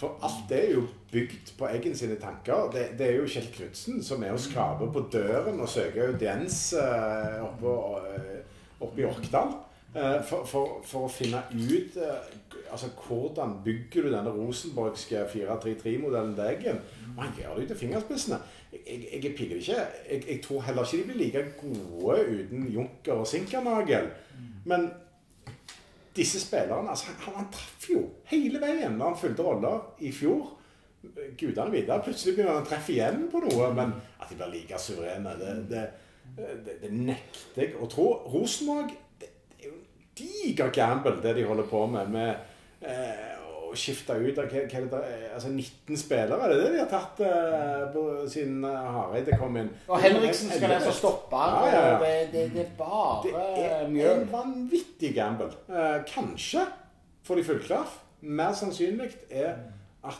For 0.00 0.16
alt 0.24 0.46
det 0.48 0.60
er 0.64 0.70
jo 0.78 0.86
bygd 1.12 1.52
på 1.58 1.68
Eggen 1.68 1.96
sine 1.96 2.16
tanker. 2.20 2.70
Det, 2.72 2.86
det 2.98 3.08
er 3.08 3.18
jo 3.18 3.28
Kjell 3.28 3.50
Knutsen 3.52 4.00
som 4.04 4.22
er 4.24 4.32
og 4.32 4.40
skraper 4.40 4.88
på 4.94 5.02
døren 5.12 5.60
og 5.60 5.68
søker 5.68 6.08
audiens 6.08 6.60
eh, 6.80 7.36
oppe, 7.44 7.74
eh, 8.14 8.62
oppe 8.80 9.02
i 9.02 9.08
Orkdal. 9.08 9.52
Eh, 9.92 10.20
for, 10.24 10.46
for, 10.48 10.78
for 10.86 11.08
å 11.08 11.12
finne 11.12 11.42
ut 11.52 11.98
altså, 12.72 12.88
hvordan 13.06 13.54
bygger 13.64 14.02
du 14.02 14.12
denne 14.12 14.32
rosenborgske 14.34 15.24
4-3-3-modellen 15.34 16.36
deg 16.38 16.54
Eggen. 16.54 16.80
Og 17.16 17.22
han 17.24 17.36
gjør 17.38 17.54
det 17.54 17.62
jo 17.62 17.68
til 17.68 17.80
fingerspissene. 17.84 18.38
Jeg, 18.72 18.80
jeg, 18.86 19.24
jeg 19.24 19.32
ikke. 19.40 19.76
Jeg, 20.10 20.24
jeg 20.28 20.40
tror 20.44 20.60
heller 20.60 20.84
ikke 20.84 21.02
de 21.02 21.08
blir 21.12 21.24
like 21.24 21.44
gode 21.60 22.18
uten 22.30 22.68
Junker 22.74 23.12
og 23.12 23.26
Sinkernagel. 23.26 24.10
Men 24.64 24.90
disse 26.16 26.40
spillerne 26.40 26.90
altså, 26.90 27.06
han, 27.06 27.34
han 27.36 27.50
traff 27.52 27.90
jo 27.90 28.04
hele 28.30 28.60
veien 28.62 28.98
da 28.98 29.10
han 29.10 29.18
fulgte 29.18 29.46
roller 29.46 29.80
i 29.98 30.12
fjor. 30.12 30.56
Gudene 31.38 31.72
vite. 31.72 31.98
Plutselig 32.04 32.36
begynner 32.36 32.58
han 32.58 32.64
å 32.64 32.68
treffe 32.68 32.94
igjen 32.94 33.26
på 33.32 33.42
noe. 33.46 33.70
Men 33.76 33.94
at 34.20 34.30
de 34.30 34.38
blir 34.38 34.54
like 34.54 34.80
suverene, 34.80 35.34
det, 35.40 35.56
det, 35.70 35.84
det, 36.36 36.78
det 36.84 36.92
nekter 36.94 37.64
jeg 37.64 37.76
å 37.80 37.88
tro. 37.90 38.08
Rosenborg 38.30 38.94
det 39.20 39.30
er 39.58 39.70
jo 39.70 39.74
en 39.76 40.08
diger 40.18 40.72
gamble, 40.74 41.18
det 41.24 41.34
de 41.38 41.46
holder 41.48 41.70
på 41.70 41.84
med. 41.90 42.12
med 42.12 42.49
eh, 42.82 43.36
å 43.70 43.74
skifte 43.78 44.16
ut 44.18 44.38
av 44.42 44.48
hva, 44.50 44.62
hva 44.66 44.78
er 44.80 44.86
det 44.90 45.28
altså 45.36 45.48
19 45.52 45.96
spillere. 46.00 46.38
Er 46.42 46.52
det 46.54 46.58
det 46.64 46.70
de 46.74 46.80
har 46.80 46.88
tatt 46.90 47.20
eh, 47.22 47.84
på, 47.94 48.04
siden 48.32 48.64
eh, 48.66 48.88
Hareide 48.96 49.36
kom 49.38 49.56
inn? 49.60 49.68
Og 49.88 50.00
Henriksen 50.02 50.50
skal 50.50 50.72
være 50.74 50.88
så 50.88 50.94
stopper. 50.98 51.54
Ja, 51.54 51.70
ja, 51.70 51.82
ja. 51.92 51.98
Det, 52.02 52.14
det, 52.34 52.44
det 52.56 52.64
er 52.66 52.72
bare 52.78 53.22
Det 53.30 53.66
er 53.70 53.88
mjøl. 53.92 54.24
en 54.24 54.32
vanvittig 54.32 55.12
gamble. 55.14 55.52
Eh, 55.70 56.00
kanskje 56.10 56.66
får 57.28 57.40
de 57.42 57.46
fullklaff. 57.52 57.98
Mer 58.26 58.52
sannsynlig 58.58 59.12
er 59.30 59.54
at, 60.04 60.18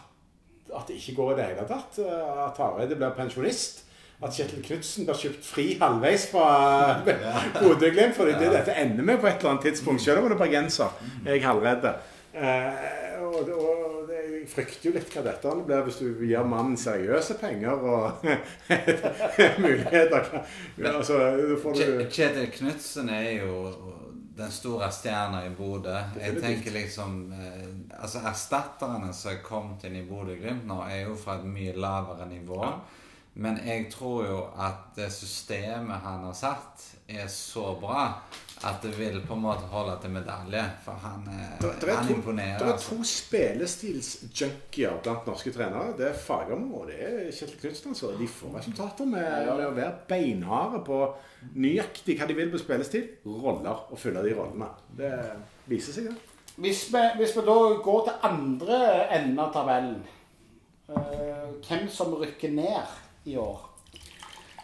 at 0.70 0.86
det 0.88 0.96
ikke 1.00 1.16
går 1.18 1.32
i 1.34 1.38
det 1.40 1.48
hele 1.50 1.66
tatt. 1.68 1.98
eh, 2.04 2.44
At 2.46 2.60
Hareide 2.62 2.96
blir 3.00 3.16
pensjonist. 3.18 3.86
At 4.22 4.34
Kjetil 4.36 4.60
Knutsen 4.62 5.06
blir 5.08 5.16
kjøpt 5.16 5.46
fri 5.48 5.66
halvveis 5.80 6.26
fra 6.30 6.46
Bodø-Glimt. 7.60 8.14
For 8.16 8.28
det 8.28 8.46
er 8.46 8.56
dette 8.60 8.74
ender 8.78 9.06
med 9.10 9.18
på 9.22 9.26
et 9.30 9.38
eller 9.40 9.54
annet 9.56 9.66
tidspunkt. 9.70 10.02
Selv 10.04 10.20
om 10.22 10.28
det 10.30 10.36
er 10.36 10.42
bergenser, 10.44 10.92
er 11.26 11.34
jeg 11.38 11.44
halvredd. 11.46 11.86
Eh, 12.32 13.22
og, 13.22 13.48
og 13.48 14.04
det, 14.06 14.18
jeg 14.22 14.44
frykter 14.50 14.86
jo 14.86 14.92
litt 14.94 15.10
hva 15.10 15.24
dette 15.26 15.54
blir 15.66 15.82
hvis 15.86 15.98
du 15.98 16.20
gir 16.22 16.46
mannen 16.46 16.76
seriøse 16.78 17.34
penger 17.40 17.82
og 17.82 18.22
muligheter. 19.64 20.30
Altså, 20.92 21.18
Kjetil 22.06 22.46
Knutsen 22.54 23.10
er 23.10 23.32
jo 23.42 23.64
den 24.40 24.52
store 24.54 24.88
stjerna 24.94 25.42
i 25.46 25.50
Bodø. 25.56 25.96
Jeg 26.20 26.38
tenker 26.40 26.72
liksom 26.72 27.18
eh, 27.34 27.66
Altså 28.00 28.22
Erstatterne 28.30 29.10
som 29.12 29.34
er 29.34 29.42
kommet 29.44 29.84
inn 29.84 29.98
i 30.00 30.06
Bodø-Glimt 30.06 30.64
nå, 30.70 30.78
er 30.86 31.04
jo 31.08 31.18
fra 31.18 31.36
et 31.40 31.50
mye 31.50 31.74
lavere 31.76 32.28
nivå. 32.30 32.62
Men 33.42 33.58
jeg 33.66 33.90
tror 33.92 34.24
jo 34.26 34.38
at 34.58 34.94
det 34.96 35.10
systemet 35.12 36.02
han 36.06 36.24
har 36.24 36.34
satt, 36.34 36.86
er 37.10 37.28
så 37.30 37.74
bra 37.80 38.06
at 38.66 38.82
det 38.84 38.90
vil 38.98 39.14
på 39.24 39.34
en 39.38 39.40
måte 39.40 39.68
holde 39.73 39.94
til 40.02 40.11
medalje. 40.12 40.62
For 40.85 40.99
han, 41.00 41.23
der, 41.25 41.54
Det, 41.62 41.70
det, 41.80 41.88
er 41.88 41.96
han 41.96 42.08
to, 42.08 42.14
imponerer. 42.14 42.58
det 42.58 42.66
er 42.66 42.73
altså. 42.73 42.96
to 42.96 43.04
spillestilsjunkier 43.08 44.99
blant 45.02 45.26
norske 45.30 45.52
trenere. 45.54 45.94
Det 45.96 46.08
er 46.11 46.18
Fagermo 46.26 46.82
og 46.82 46.90
det 46.90 46.99
er 47.00 47.30
Kjetil 47.32 47.61
Knutsen. 47.62 47.94
Altså. 47.94 48.12
De 48.18 48.28
får 48.28 48.58
resultater 48.58 49.08
med, 49.08 49.30
med 49.46 49.64
å 49.64 49.70
være 49.76 49.94
beinharde 50.11 50.82
på 50.85 51.00
nøyaktig 51.56 52.18
hva 52.20 52.28
de 52.28 52.37
vil 52.37 52.52
på 52.52 52.61
spillestil. 52.61 53.08
Roller 53.25 53.87
og 53.88 53.96
fylle 53.99 54.25
de 54.26 54.35
rollene. 54.37 54.68
Det 54.99 55.14
viser 55.70 55.96
seg, 55.96 56.11
det. 56.11 56.16
Hvis 56.61 56.85
vi, 56.92 57.00
hvis 57.16 57.32
vi 57.38 57.46
da 57.46 57.56
går 57.80 58.00
til 58.08 58.28
andre 58.28 58.78
enden 59.16 59.38
av 59.40 59.52
tabellen 59.54 60.00
eh, 60.90 61.46
Hvem 61.64 61.87
som 61.88 62.12
rykker 62.20 62.52
ned 62.52 63.30
i 63.30 63.37
år? 63.40 63.69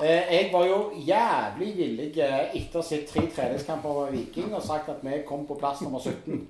Eh, 0.04 0.34
jeg 0.34 0.48
var 0.52 0.66
jo 0.66 0.78
jævlig 1.06 1.70
villig 1.76 2.08
eh, 2.20 2.50
etter 2.58 2.76
å 2.76 2.82
ha 2.82 2.84
sett 2.84 3.06
tre 3.08 3.22
treningskamper 3.32 3.88
over 3.88 4.10
Viking 4.12 4.50
og 4.52 4.60
sagt 4.64 4.90
at 4.92 4.98
vi 5.00 5.22
kom 5.28 5.46
på 5.48 5.56
plass 5.56 5.80
nummer 5.80 6.02
17. 6.04 6.42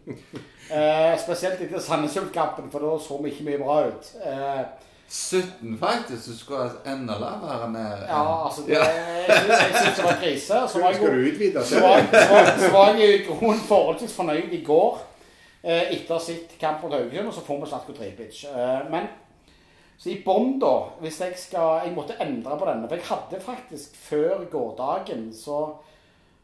Eh, 0.66 1.12
spesielt 1.22 1.60
etter 1.62 1.78
Sandnes 1.78 2.16
Ulf-kampen, 2.18 2.66
for 2.72 2.82
da 2.82 2.96
så 2.98 3.20
vi 3.22 3.30
ikke 3.30 3.44
mye 3.46 3.60
bra 3.62 3.76
ut. 3.86 4.08
Eh, 4.18 4.64
17, 5.08 5.76
faktisk. 5.78 6.26
Du 6.26 6.38
skulle 6.38 6.64
ha 6.64 6.92
enda 6.92 7.14
lavere 7.22 7.68
ned. 7.70 8.00
ja, 8.08 8.22
altså 8.48 8.64
det, 8.66 8.80
Jeg 8.80 9.76
syns 9.76 10.00
det 10.00 10.04
var 10.08 10.18
krise. 10.22 10.62
Så 10.72 10.80
var 10.82 10.88
jeg 10.90 10.96
Skal 10.96 11.14
du 11.14 11.28
utvide? 11.30 11.64
så 11.64 11.80
var, 11.84 12.00
så, 12.10 12.24
var, 12.34 12.50
så 12.58 12.72
var 12.72 12.90
jeg 12.98 13.14
i 13.14 13.22
grunnen 13.28 13.62
forholdsvis 13.68 14.16
fornøyd 14.16 14.50
i 14.58 14.64
går 14.66 14.98
eh, 15.62 15.92
etter 15.94 16.18
sitt 16.18 16.58
kamp 16.60 16.82
mot 16.82 16.92
Haugesund, 16.98 17.30
og 17.30 17.34
så 17.38 17.46
får 17.46 17.60
vi 17.62 17.70
Slatko 17.70 17.94
Tripic. 18.00 18.42
Eh, 18.50 18.90
men 18.90 19.06
så 19.96 20.10
i 20.12 20.20
bånn, 20.24 20.58
da 20.60 20.74
Hvis 21.00 21.20
jeg 21.24 21.36
skal 21.40 21.86
Jeg 21.86 21.96
måtte 21.96 22.18
endre 22.20 22.58
på 22.58 22.68
denne. 22.68 22.88
For 22.88 23.00
jeg 23.00 23.08
hadde 23.10 23.44
faktisk 23.44 23.96
før 24.08 24.44
gårdagen 24.52 25.30
så 25.34 25.60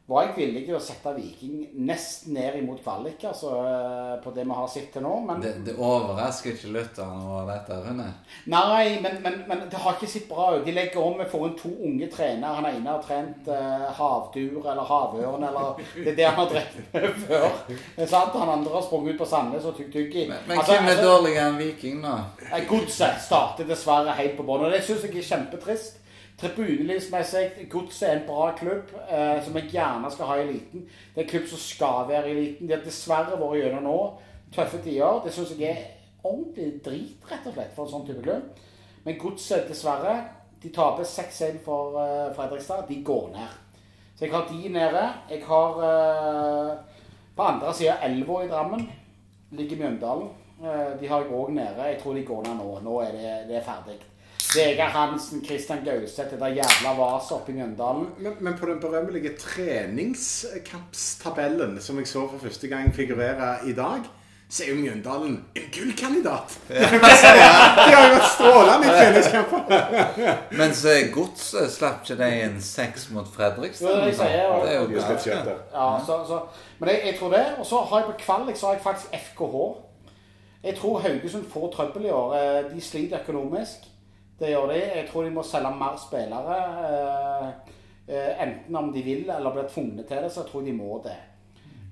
var 0.06 0.24
jeg 0.26 0.32
villig 0.34 0.64
til 0.66 0.74
å 0.74 0.80
sette 0.82 1.12
Viking 1.14 1.60
nesten 1.86 2.34
ned 2.34 2.56
imot 2.58 2.80
kvalik, 2.82 3.22
altså 3.28 3.52
eh, 3.62 4.14
på 4.24 4.32
det 4.34 4.42
vi 4.48 4.56
har 4.58 4.70
sett 4.70 4.88
til 4.96 5.04
nå. 5.04 5.12
Men 5.28 5.42
Det, 5.44 5.52
det 5.68 5.74
overrasker 5.78 6.56
ikke 6.56 6.72
lytterne 6.74 7.20
over 7.22 7.46
dette, 7.52 7.78
Rune. 7.84 8.08
Nei, 8.50 8.98
men, 9.04 9.20
men, 9.22 9.38
men 9.46 9.62
det 9.70 9.78
har 9.78 9.94
ikke 9.94 10.10
sett 10.10 10.26
bra 10.30 10.48
ut. 10.56 10.64
De 10.66 10.74
legger 10.74 10.98
om. 10.98 11.14
Vi 11.22 11.28
får 11.30 11.46
inn 11.46 11.54
to 11.60 11.70
unge 11.86 12.10
trenere. 12.16 12.56
Han 12.58 12.68
ene 12.72 12.90
har 12.90 13.06
trent 13.06 13.52
eh, 13.54 13.86
havdur 14.00 14.58
eller 14.58 14.90
havørn 14.90 15.46
eller 15.52 15.86
Det 15.94 16.10
er 16.16 16.18
det 16.20 16.28
han 16.28 16.40
har 16.42 16.50
drevet 16.50 16.92
med 16.98 18.10
før. 18.10 18.28
Han 18.42 18.54
andre 18.58 18.74
har 18.74 18.86
sprunget 18.88 19.14
ut 19.14 19.22
på 19.22 19.30
Sandnes 19.30 19.70
og 19.70 19.78
tygg-tyggi. 19.78 20.26
Men, 20.28 20.44
men 20.48 20.58
Altså, 20.58 20.74
hvem 20.74 20.90
er 20.90 20.96
altså, 20.96 21.08
dårligere 21.12 21.48
enn 21.52 21.62
Viking, 21.62 22.02
da? 22.02 22.18
Godset 22.68 23.22
starter 23.22 23.70
dessverre 23.70 24.18
helt 24.18 24.34
på 24.38 24.50
bånn. 24.50 24.66
Og 24.66 24.74
det 24.74 24.82
syns 24.82 25.06
jeg 25.06 25.22
er 25.22 25.30
kjempetrist. 25.30 26.02
Tribunelivsmessig, 26.40 27.68
Godset 27.70 28.08
er 28.08 28.16
en 28.16 28.26
bra 28.26 28.50
klubb 28.58 28.92
eh, 29.04 29.38
som 29.44 29.56
jeg 29.56 29.70
gjerne 29.70 30.10
skal 30.10 30.30
ha 30.30 30.36
i 30.38 30.44
eliten. 30.46 30.86
Det 31.14 31.20
er 31.20 31.26
en 31.26 31.30
klubb 31.30 31.48
som 31.50 31.58
skal 31.58 32.08
være 32.08 32.28
i 32.28 32.36
eliten. 32.36 32.68
De 32.68 32.74
har 32.74 32.84
dessverre 32.84 33.38
vært 33.38 33.60
gjennom 33.60 33.86
nå 33.86 33.98
tøffe 34.54 34.80
tider. 34.82 35.20
Det 35.24 35.32
syns 35.34 35.54
jeg 35.58 35.70
er 35.70 35.82
ordentlig 36.24 36.68
drit, 36.84 37.26
rett 37.30 37.46
og 37.46 37.56
slett, 37.56 37.74
for 37.76 37.86
en 37.86 37.92
sånn 37.94 38.06
type 38.08 38.24
klubb. 38.24 38.62
Men 39.04 39.18
Godset, 39.18 39.68
dessverre, 39.70 40.16
de 40.62 40.70
taper 40.74 41.06
6-1 41.08 41.58
for 41.64 41.96
uh, 41.98 42.34
Fredrikstad. 42.36 42.86
De 42.88 43.00
går 43.04 43.32
ned. 43.34 43.56
Så 44.16 44.26
jeg 44.26 44.34
har 44.34 44.46
de 44.50 44.68
nede. 44.68 45.08
Jeg 45.30 45.42
har 45.46 45.80
uh, 45.82 47.00
på 47.36 47.42
andre 47.42 47.74
sida 47.74 47.98
Elva 48.06 48.44
i 48.44 48.48
Drammen. 48.50 48.86
Ligger 49.58 49.76
Mjøndalen. 49.76 50.30
Uh, 50.62 51.00
de 51.00 51.10
har 51.10 51.24
jeg 51.24 51.34
òg 51.34 51.50
nede. 51.56 51.90
Jeg 51.90 51.98
tror 52.02 52.14
de 52.14 52.24
går 52.24 52.46
ned 52.46 52.60
nå. 52.60 52.78
Nå 52.84 53.00
er 53.02 53.12
det, 53.16 53.34
det 53.48 53.58
er 53.58 53.66
ferdig. 53.66 53.98
Vegard 54.54 54.90
Hansen, 54.92 55.44
Christian 55.44 55.78
Gauseth, 55.84 56.30
det 56.30 56.40
der 56.40 56.46
jævla 56.46 56.92
vaset 56.98 57.32
oppe 57.36 57.52
i 57.52 57.54
Mjøndalen. 57.54 58.06
Men, 58.18 58.32
men 58.40 58.58
på 58.58 58.66
den 58.66 58.80
berømmelige 58.80 59.30
treningskampstabellen 59.38 61.80
som 61.80 61.98
jeg 61.98 62.06
så 62.06 62.28
for 62.30 62.38
første 62.42 62.68
gang 62.68 62.94
figurere 62.94 63.58
i 63.66 63.72
dag, 63.72 64.00
så 64.52 64.62
er 64.64 64.68
jo 64.68 64.74
Mjøndalen 64.74 65.44
en 65.56 65.62
gullkandidat. 65.72 66.58
De 66.68 66.74
har 67.94 68.06
jo 68.06 68.12
vært 68.14 68.28
strålende 68.34 68.86
i 68.86 68.88
treningskamper. 68.98 69.60
Mens 70.60 70.86
Godset 71.14 71.72
slapp 71.72 71.98
ikke 72.04 72.16
de 72.20 72.28
en 72.42 72.60
seks 72.60 73.10
mot 73.10 73.28
Fredrikstad? 73.36 73.88
Det 73.88 74.04
det 74.10 74.16
sier, 74.18 74.60
det 74.64 74.70
er 74.74 74.78
jo 74.80 74.86
det 74.90 74.96
ganske. 75.06 75.30
Ja, 75.72 75.86
så, 76.06 76.14
så, 76.28 76.36
men 76.78 76.86
jeg, 76.92 76.98
jeg 77.06 77.14
tror 77.18 77.30
det. 77.32 77.46
Og 77.58 77.64
så 77.66 77.76
har 77.80 77.96
jeg 78.02 78.08
på 78.10 78.14
kvalik 78.26 78.56
så 78.60 78.66
har 78.66 78.74
jeg 78.76 78.84
faktisk 78.84 79.08
FKH. 79.30 79.56
Jeg 80.64 80.74
tror 80.78 81.00
Haugesund 81.00 81.44
får 81.52 81.72
trøbbel 81.72 82.04
i 82.04 82.10
år. 82.10 82.34
Eh, 82.36 82.74
De 82.74 82.80
sliter 82.80 83.18
økonomisk. 83.24 83.76
Det 84.42 84.48
gjør 84.50 84.72
de. 84.72 84.78
Jeg 84.98 85.04
tror 85.06 85.22
de 85.26 85.34
må 85.36 85.42
selge 85.46 85.70
mer 85.78 85.98
spillere. 86.02 86.56
eh, 86.86 87.74
eh, 88.08 88.40
Enten 88.42 88.76
om 88.76 88.88
de 88.92 89.02
vil 89.06 89.28
eller 89.30 89.54
blir 89.54 89.68
tvunget 89.70 90.08
til 90.08 90.24
det, 90.24 90.32
så 90.32 90.42
jeg 90.42 90.50
tror 90.50 90.64
de 90.66 90.72
må 90.74 90.96
det. 91.04 91.14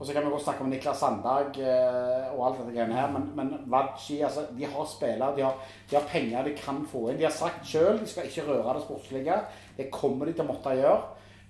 Og 0.00 0.06
så 0.06 0.12
kan 0.12 0.24
vi 0.24 0.30
godt 0.32 0.42
snakke 0.42 0.64
om 0.64 0.70
Niklas 0.72 0.96
Sandberg 0.96 1.58
eh, 1.60 2.30
og 2.32 2.46
alt 2.46 2.58
dette 2.58 2.72
greiene 2.72 2.96
her, 2.96 3.10
men, 3.12 3.26
men 3.36 3.50
Vadji, 3.70 4.22
altså, 4.24 4.46
de 4.56 4.64
har 4.64 4.86
spillere, 4.88 5.36
de 5.36 5.42
har, 5.44 5.58
de 5.90 5.96
har 5.96 6.06
penger 6.08 6.44
de 6.44 6.54
kan 6.56 6.86
få 6.88 7.10
inn. 7.10 7.18
De 7.20 7.26
har 7.28 7.34
sagt 7.36 7.66
sjøl 7.68 8.00
de 8.00 8.08
skal 8.08 8.26
ikke 8.26 8.46
røre 8.48 8.74
det 8.78 8.82
sportslige. 8.86 9.36
Det 9.76 9.90
kommer 9.92 10.26
de 10.26 10.32
til 10.32 10.46
å 10.46 10.50
måtte 10.50 10.72
gjøre 10.78 11.00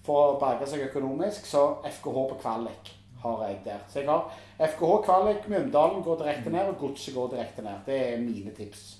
for 0.05 0.33
å 0.35 0.39
berge 0.41 0.67
seg 0.67 0.83
økonomisk, 0.89 1.47
så 1.47 1.63
FKH 1.87 2.25
på 2.33 2.41
kvalik 2.43 2.91
har 3.23 3.45
jeg 3.47 3.61
der. 3.65 3.85
Så 3.89 4.01
jeg 4.01 4.09
har 4.11 4.33
FKH 4.59 4.97
kvalik, 5.07 5.47
Mjøndalen 5.49 6.03
går 6.03 6.25
direkte 6.25 6.51
ned, 6.51 6.73
og 6.73 6.79
Godset 6.83 7.15
går 7.15 7.31
direkte 7.37 7.63
ned. 7.63 7.85
Det 7.87 8.01
er 8.09 8.25
mine 8.25 8.51
tips. 8.57 8.97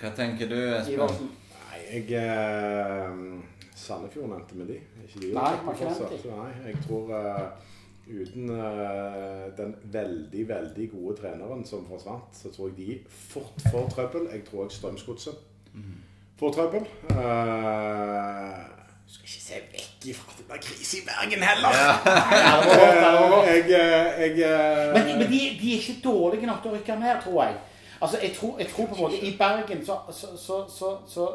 Hva 0.00 0.10
tenker 0.16 0.50
du, 0.50 0.58
Espen? 0.78 1.30
Nei, 1.54 1.80
jeg 1.90 2.18
eh, 2.18 3.20
Sandefjord 3.74 4.32
nevnte 4.32 4.58
vi 4.58 4.68
de. 4.72 4.80
Ikke 5.06 5.22
de 5.22 5.32
Nei, 5.36 5.52
ikke 5.60 5.88
nevnt? 5.88 6.26
Nei, 6.30 6.50
jeg 6.68 6.82
tror 6.86 7.14
eh, 7.18 7.48
uten 8.10 8.54
eh, 8.58 9.48
den 9.58 9.74
veldig, 9.96 10.46
veldig 10.52 10.88
gode 10.92 11.16
treneren 11.22 11.66
som 11.68 11.86
forsvant, 11.88 12.30
så 12.36 12.52
tror 12.54 12.72
jeg 12.72 12.78
de 12.78 13.18
fort 13.32 13.68
får 13.70 13.90
trøbbel. 13.96 14.30
Jeg 14.32 14.46
tror 14.50 14.66
jeg 14.66 14.78
Strømsgodset 14.78 15.44
får 16.38 16.56
trøbbel. 16.58 16.88
Uh, 17.14 18.74
skal 19.06 19.28
ikke 19.28 19.42
se 19.42 19.60
vekk 19.72 20.06
ifra 20.10 20.32
at 20.32 20.38
det 20.38 20.46
blir 20.48 20.60
krise 20.64 20.98
i 20.98 21.02
Bergen 21.06 21.42
heller. 21.48 21.76
Ja, 21.76 22.54
godt. 22.64 23.48
Jeg, 23.48 23.64
eh, 23.80 24.22
jeg 24.22 24.32
eh, 24.48 24.94
Men, 24.94 25.18
men 25.18 25.26
de, 25.32 25.40
de 25.60 25.74
er 25.74 25.78
ikke 25.78 26.00
dårlige 26.04 26.48
nok 26.48 26.62
til 26.62 26.72
å 26.72 26.74
rykke 26.78 26.96
ned, 27.02 27.14
tror 27.24 27.38
jeg. 27.44 27.54
Altså, 28.04 28.18
jeg 28.22 28.32
tror, 28.36 28.58
jeg 28.60 28.68
tror 28.70 28.86
på 28.92 28.94
en 28.98 29.02
måte 29.06 29.20
I 29.24 29.34
Bergen 29.40 29.84
så, 29.88 29.96
så, 30.12 30.34
så, 30.36 30.62
så, 30.68 30.94
så 31.08 31.28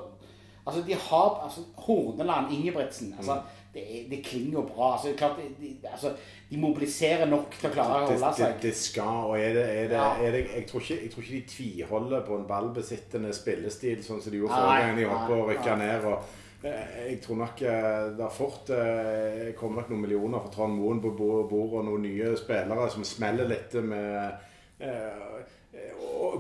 Altså, 0.70 0.82
de 0.86 0.94
har 0.94 1.30
altså, 1.44 1.62
Horneland, 1.88 2.52
Ingebrigtsen 2.54 3.16
altså, 3.18 3.40
det, 3.74 3.84
det 4.12 4.20
klinger 4.26 4.60
jo 4.60 4.62
bra. 4.68 4.90
Altså, 4.96 5.14
klart, 5.18 5.38
de, 5.62 5.70
altså, 5.92 6.12
de 6.50 6.58
mobiliserer 6.62 7.26
nok 7.32 7.56
til 7.58 7.70
å 7.70 7.72
klare 7.74 7.96
å 7.96 8.02
det, 8.04 8.18
holde 8.20 8.28
det, 8.28 8.36
seg. 8.38 8.60
det 8.62 8.74
skal, 8.78 9.24
og 9.32 9.34
er 9.40 9.56
det, 9.58 9.64
er 9.70 9.88
det, 9.90 9.98
Ja. 9.98 10.10
er 10.28 10.36
det 10.36 10.42
jeg, 10.56 10.66
tror 10.70 10.84
ikke, 10.84 10.98
jeg 11.04 11.12
tror 11.14 11.24
ikke 11.26 11.40
de 11.40 11.54
tviholder 11.56 12.22
på 12.28 12.38
en 12.38 12.46
ballbesittende 12.52 13.32
spillestil, 13.34 14.04
sånn 14.06 14.22
som 14.22 14.36
de 14.36 14.42
gjorde 14.44 14.60
forrige 14.60 14.86
gang 14.86 15.00
de 15.00 15.08
holdt 15.10 15.32
på 15.32 15.40
å 15.40 15.48
rykke 15.50 15.78
ned. 15.82 16.06
og 16.12 16.68
eh, 16.70 16.94
jeg 17.08 17.20
tror 17.26 17.42
nok 17.42 17.62
eh, 17.74 18.02
det 18.20 18.26
har 18.28 18.36
fort 18.38 18.74
eh, 18.78 19.48
kommer 19.58 19.82
nok 19.82 19.94
noen 19.96 20.04
millioner 20.06 20.44
fra 20.46 20.54
Trond 20.58 20.78
Moen 20.78 21.02
på 21.02 21.16
bo- 21.18 21.48
bordet, 21.50 21.80
og 21.82 21.90
noen 21.90 22.06
nye 22.06 22.36
spillere 22.38 22.90
som 22.94 23.08
smeller 23.16 23.50
litt 23.56 23.80
med 23.90 24.46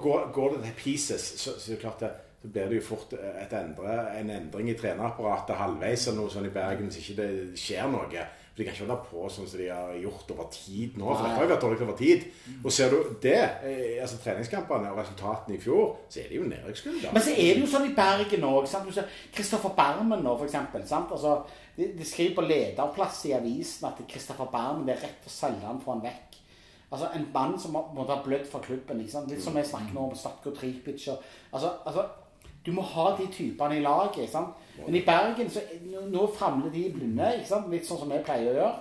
går, 0.04 0.28
går 0.36 0.56
det 0.56 0.66
til 0.68 0.76
pieces, 0.84 1.30
så, 1.42 1.56
så 1.60 1.76
det 1.76 2.12
så 2.42 2.48
blir 2.48 2.70
det 2.72 2.78
jo 2.80 2.84
fort 2.94 3.14
et 3.20 3.54
endre, 3.60 3.96
en 4.16 4.30
endring 4.32 4.70
i 4.72 4.76
trenerapparatet 4.80 5.58
halvveis 5.60 6.06
eller 6.08 6.22
noe 6.22 6.32
sånn 6.32 6.48
i 6.48 6.54
Bergen 6.54 6.88
hvis 6.88 7.02
ikke 7.02 7.16
det 7.18 7.32
skjer 7.60 7.90
noe. 7.92 8.28
For 8.50 8.62
De 8.62 8.68
kan 8.68 8.76
ikke 8.76 8.86
holde 8.86 8.96
på 9.10 9.26
sånn 9.32 9.48
som 9.48 9.60
de 9.60 9.68
har 9.72 9.92
gjort 10.00 10.32
over 10.36 10.48
tid 10.52 10.96
nå. 11.00 11.10
For 11.10 11.26
det 11.26 11.34
har 11.36 11.44
jo 11.44 11.52
vært 11.52 11.66
dårlig 11.66 11.84
over 11.84 11.98
tid. 12.00 12.24
Og 12.64 12.74
ser 12.76 12.96
du 12.96 13.12
det, 13.24 13.42
eh, 13.68 14.00
altså 14.04 14.22
treningskampene 14.24 14.92
og 14.94 15.02
resultatene 15.02 15.58
i 15.58 15.62
fjor, 15.64 15.94
så 16.12 16.22
er 16.24 16.32
det 16.32 16.40
jo 16.40 16.48
nedrykkskull. 16.48 16.98
Men 17.12 17.24
så 17.24 17.36
er 17.36 17.54
det 17.56 17.64
jo 17.66 17.70
sånn 17.72 17.90
i 17.90 17.94
Bergen 18.00 18.48
òg. 18.48 18.68
Kristoffer 19.36 19.76
Barmen 19.76 20.24
nå, 20.24 20.38
for 20.40 20.48
eksempel. 20.48 20.88
Sant? 20.88 21.12
Altså, 21.16 21.42
de, 21.76 21.92
de 22.00 22.08
skriver 22.08 22.40
på 22.40 22.48
lederplass 22.48 23.22
i 23.28 23.36
avisen 23.36 23.92
at 23.92 24.00
Kristoffer 24.08 24.52
Barmen 24.52 24.88
det 24.88 24.96
er 24.96 25.08
rett 25.10 25.28
å 25.28 25.36
selge 25.36 25.68
han 25.68 25.84
få 25.84 25.98
han 25.98 26.08
vekk. 26.08 26.40
Altså 26.92 27.08
En 27.16 27.28
mann 27.34 27.60
som 27.60 27.76
har, 27.76 27.92
måtte 27.96 28.16
ha 28.16 28.22
blødd 28.26 28.48
for 28.52 28.60
klubben. 28.66 29.00
Ikke 29.02 29.12
sant? 29.12 29.30
Litt 29.30 29.44
som 29.44 29.58
jeg 29.58 29.66
snakker 29.70 29.94
nå 29.94 30.08
om 30.10 30.16
Statko 30.18 30.50
Tripic. 30.58 31.08
Altså, 31.54 31.70
altså, 31.86 32.06
du 32.66 32.72
må 32.74 32.82
ha 32.82 33.12
de 33.20 33.28
typene 33.34 33.78
i 33.78 33.84
laget. 33.86 34.18
Ikke 34.24 34.32
sant? 34.32 34.56
Men 34.86 34.96
i 34.96 35.06
Bergen 35.06 35.50
så 35.54 35.62
nå, 35.86 36.06
nå 36.10 36.30
famler 36.38 36.72
de 36.74 36.86
i 36.88 36.94
blinde. 36.94 37.34
Ikke 37.38 37.52
sant? 37.52 37.70
Litt 37.72 37.86
sånn 37.88 38.00
som 38.02 38.10
vi 38.10 38.24
pleier 38.26 38.52
å 38.54 38.58
gjøre. 38.58 38.72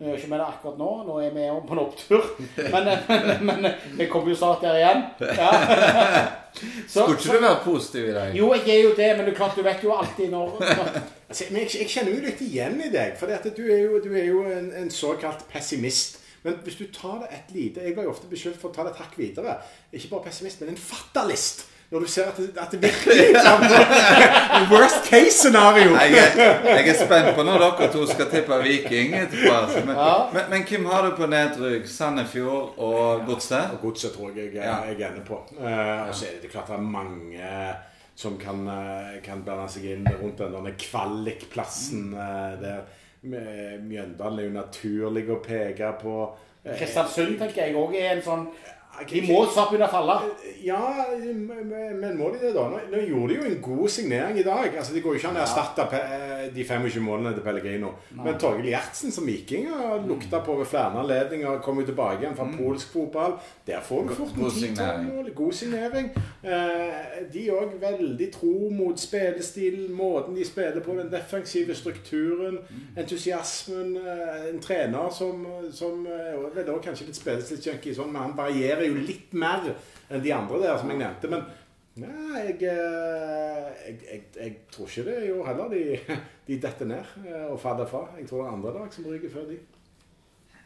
Nå 0.00 0.06
gjør 0.08 0.16
ikke 0.16 0.28
vi 0.30 0.36
det 0.40 0.44
akkurat 0.46 0.78
nå. 0.80 0.90
Nå 1.08 1.16
er 1.20 1.34
vi 1.34 1.48
på 1.68 1.74
en 1.76 1.82
opptur. 1.82 2.28
Men, 2.72 2.86
men, 3.08 3.46
men 3.50 3.66
vi 3.98 4.06
kommer 4.08 4.30
jo 4.32 4.36
snart 4.38 4.62
der 4.64 4.78
igjen. 4.78 5.02
Ja. 5.36 5.50
Så- 6.88 7.02
Skulle 7.04 7.18
ikke 7.18 7.34
du 7.36 7.42
være 7.44 7.58
positiv 7.64 8.08
i 8.08 8.14
dag? 8.14 8.32
jo, 8.38 8.52
jeg 8.54 8.76
er 8.78 8.82
jo 8.82 8.94
det, 8.96 9.10
men 9.16 9.28
er 9.28 9.34
klart, 9.34 9.52
du 9.56 9.62
vet 9.62 9.84
jo 9.84 9.92
alltid 9.94 10.30
når, 10.32 10.56
når 10.60 10.88
Altså, 11.30 11.44
men 11.50 11.60
jeg, 11.62 11.70
jeg 11.78 11.88
kjenner 11.92 12.14
jo 12.16 12.24
litt 12.24 12.40
igjen 12.42 12.80
i 12.82 12.88
deg. 12.90 13.12
For 13.20 13.30
du 13.56 13.62
er 13.70 13.84
jo, 13.84 14.00
du 14.02 14.08
er 14.14 14.24
jo 14.30 14.40
en, 14.50 14.72
en 14.80 14.90
såkalt 14.90 15.44
pessimist. 15.52 16.19
Men 16.42 16.54
hvis 16.64 16.76
du 16.80 16.86
tar 16.92 17.18
det 17.20 17.28
et 17.36 17.50
lite 17.54 17.80
Jeg 17.84 17.94
blir 17.94 18.08
ofte 18.08 18.26
beskyldt 18.30 18.60
for 18.60 18.70
å 18.70 18.74
ta 18.74 18.86
det 18.86 18.94
et 18.94 19.02
hakk 19.02 19.18
videre. 19.18 19.58
Ikke 19.92 20.08
bare 20.14 20.22
pessimist, 20.30 20.60
men 20.60 20.72
en 20.72 20.80
fatalist. 20.80 21.66
Når 21.90 22.04
du 22.04 22.06
ser 22.06 22.28
at 22.30 22.36
det, 22.38 22.52
at 22.62 22.70
det 22.70 22.78
virkelig 22.82 23.34
er 23.34 24.66
Worst 24.72 25.08
case 25.10 25.34
scenario. 25.42 25.90
Nei, 25.90 26.04
Jeg, 26.14 26.36
jeg 26.64 26.88
er 26.92 26.98
spent 27.00 27.32
på 27.34 27.42
når 27.42 27.64
dere 27.64 27.88
to 27.90 28.04
skal 28.06 28.28
tippe 28.30 28.58
Viking 28.62 29.16
etterpå. 29.18 29.50
altså. 29.56 29.82
Men, 29.88 29.96
Ja. 29.96 30.12
men, 30.32 30.42
men 30.52 30.62
hvem 30.68 30.86
har 30.86 31.08
du 31.08 31.16
på 31.18 31.26
nedrykk? 31.26 31.88
Sandefjord 31.90 32.78
og 32.78 33.26
Godset? 33.26 33.72
Ja, 33.72 33.80
godset 33.82 34.14
tror 34.14 34.30
jeg 34.36 34.54
jeg, 34.54 34.62
Ja. 34.62 34.76
jeg 34.86 35.02
ender 35.10 35.26
på. 35.26 35.40
Uh, 35.58 36.06
og 36.08 36.14
så 36.14 36.28
er 36.28 36.36
det, 36.38 36.42
det 36.42 36.52
klart 36.54 36.70
det 36.70 36.76
er 36.78 36.86
mange 36.94 37.50
som 38.20 38.38
kan, 38.38 38.66
eh, 38.68 39.18
kan 39.24 39.42
blande 39.42 39.66
seg 39.72 39.84
inn 39.94 40.06
rundt 40.22 40.38
den 40.38 40.74
kvalikplassen 40.78 42.12
uh, 42.14 42.54
der. 42.62 42.82
Mjøndalen 43.22 44.38
er 44.38 44.46
jo 44.46 44.52
naturlig 44.54 45.26
å 45.28 45.40
peke 45.44 45.90
på. 46.00 46.14
Kristiansund 46.64 47.38
tenker 47.40 47.66
jeg 47.66 47.76
òg 47.76 47.96
er 47.96 48.14
en 48.14 48.22
sånn 48.24 48.46
De 49.10 49.20
må 49.24 49.38
snart 49.48 49.70
begynne 49.70 49.86
å 49.86 49.92
falle. 49.92 50.14
Ja, 50.60 50.80
men 51.16 51.70
men 52.00 52.16
må 52.18 52.30
de 52.34 52.40
det, 52.42 52.50
da? 52.56 52.66
Nå, 52.68 52.80
nå 52.92 53.00
gjorde 53.06 53.28
de 53.32 53.36
jo 53.38 53.46
en 53.48 53.60
god 53.64 53.88
signering 53.92 54.38
i 54.38 54.44
dag. 54.44 54.66
Altså, 54.76 54.92
Det 54.94 55.02
går 55.02 55.14
jo 55.14 55.20
ikke 55.20 55.30
an 55.30 55.38
å 55.38 55.44
erstatte 55.44 55.86
eh, 55.96 56.42
de 56.54 56.64
25 56.66 57.04
målene 57.04 57.32
til 57.36 57.44
Pellegrino. 57.44 57.92
Men 58.18 58.36
Torgeir 58.40 58.68
Gjertsen 58.72 59.14
som 59.14 59.28
viking 59.28 59.68
har 59.70 60.02
lukta 60.06 60.42
på 60.44 60.56
ved 60.58 60.68
flere 60.68 61.00
anledninger. 61.00 61.62
Kom 61.64 61.80
jo 61.80 61.86
tilbake 61.88 62.24
igjen 62.24 62.36
fra 62.36 62.48
polsk 62.58 62.92
fotball. 62.92 63.38
Der 63.66 63.80
får 63.86 64.08
du 64.10 64.14
fort 64.18 64.34
en 64.36 64.42
God 64.42 64.50
10-12 64.50 64.60
signering. 64.60 65.08
mål. 65.14 65.30
God 65.38 65.52
signering. 65.60 66.10
Eh, 66.42 67.00
de 67.32 67.46
er 67.46 67.56
òg 67.56 67.74
veldig 67.80 68.30
tro 68.34 68.68
mot 68.74 69.00
spillestilen, 69.00 69.88
måten 69.96 70.36
de 70.36 70.44
spiller 70.44 70.80
på, 70.84 70.98
den 70.98 71.10
defensive 71.12 71.74
strukturen, 71.78 72.58
entusiasmen. 73.00 73.96
Eh, 73.96 74.48
en 74.50 74.60
trener 74.60 75.10
som, 75.14 75.46
som 75.72 76.06
er 76.06 76.36
vel, 76.54 76.68
også 76.70 76.86
kanskje 76.90 77.08
litt 77.10 77.18
spillestilsjunkie, 77.20 77.94
sånn, 77.96 78.12
men 78.12 78.22
han 78.28 78.36
varierer 78.38 78.79
jo 78.88 79.06
litt 79.06 79.32
mer 79.32 79.66
enn 80.10 80.22
de 80.24 80.32
andre 80.34 80.62
der 80.62 80.78
som 80.80 80.92
jeg 80.92 81.00
nevnte. 81.02 81.30
Men 81.32 81.44
nei, 82.00 82.44
jeg, 82.46 82.56
eh, 82.70 83.66
jeg, 83.86 83.98
jeg, 84.06 84.22
jeg 84.36 84.54
tror 84.72 84.88
ikke 84.88 85.08
det 85.10 85.18
år 85.34 85.50
heller. 85.50 85.74
De, 85.74 86.16
de 86.48 86.62
detter 86.62 86.90
ned 86.94 87.12
eh, 87.26 87.44
og 87.50 87.60
faller 87.60 87.90
fra. 87.90 88.06
Jeg 88.18 88.28
tror 88.30 88.42
det 88.44 88.48
er 88.48 88.56
andre 88.58 88.74
lag 88.78 88.96
som 88.96 89.10
ryker 89.10 89.32
før 89.36 89.50
de. 89.50 89.60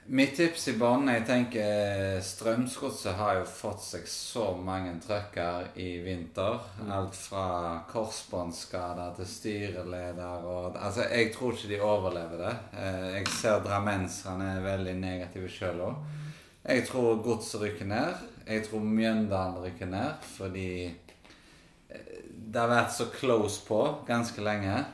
Mitt 0.06 0.35
tips 0.37 0.66
i 0.68 0.73
banen 0.76 1.09
jeg 1.09 1.23
tenker 1.25 2.18
Strømsgodset 2.21 3.14
har 3.16 3.38
jo 3.38 3.44
fått 3.49 3.80
seg 3.80 4.02
så 4.11 4.50
mange 4.61 4.90
trøkker 5.00 5.71
i 5.80 5.94
vinter. 6.04 6.59
Alt 6.92 7.16
fra 7.16 7.44
korsbåndskader 7.88 9.14
til 9.16 9.30
styreleder 9.30 10.44
og 10.44 10.76
Altså, 10.76 11.06
jeg 11.09 11.33
tror 11.33 11.56
ikke 11.56 11.71
de 11.73 11.80
overlever 11.80 12.37
det. 12.42 12.52
Eh, 12.76 13.09
Jeg 13.14 13.33
ser 13.33 13.64
drammenserne 13.64 14.50
er 14.59 14.66
veldig 14.66 14.94
negative 15.00 15.49
sjøl 15.49 15.80
òg. 15.88 16.04
Jeg 16.68 16.87
tror 16.88 17.23
Godset 17.25 17.61
rykker 17.61 17.85
ned. 17.90 18.14
Jeg 18.49 18.64
tror 18.66 18.80
Mjøndalen 18.80 19.62
rykker 19.64 19.87
ned 19.88 20.25
fordi 20.37 20.68
eh, 21.90 22.21
det 22.54 22.61
har 22.61 22.68
vært 22.71 22.92
så 22.97 23.09
close 23.12 23.64
på 23.66 23.80
ganske 24.09 24.40
lenge. 24.44 24.85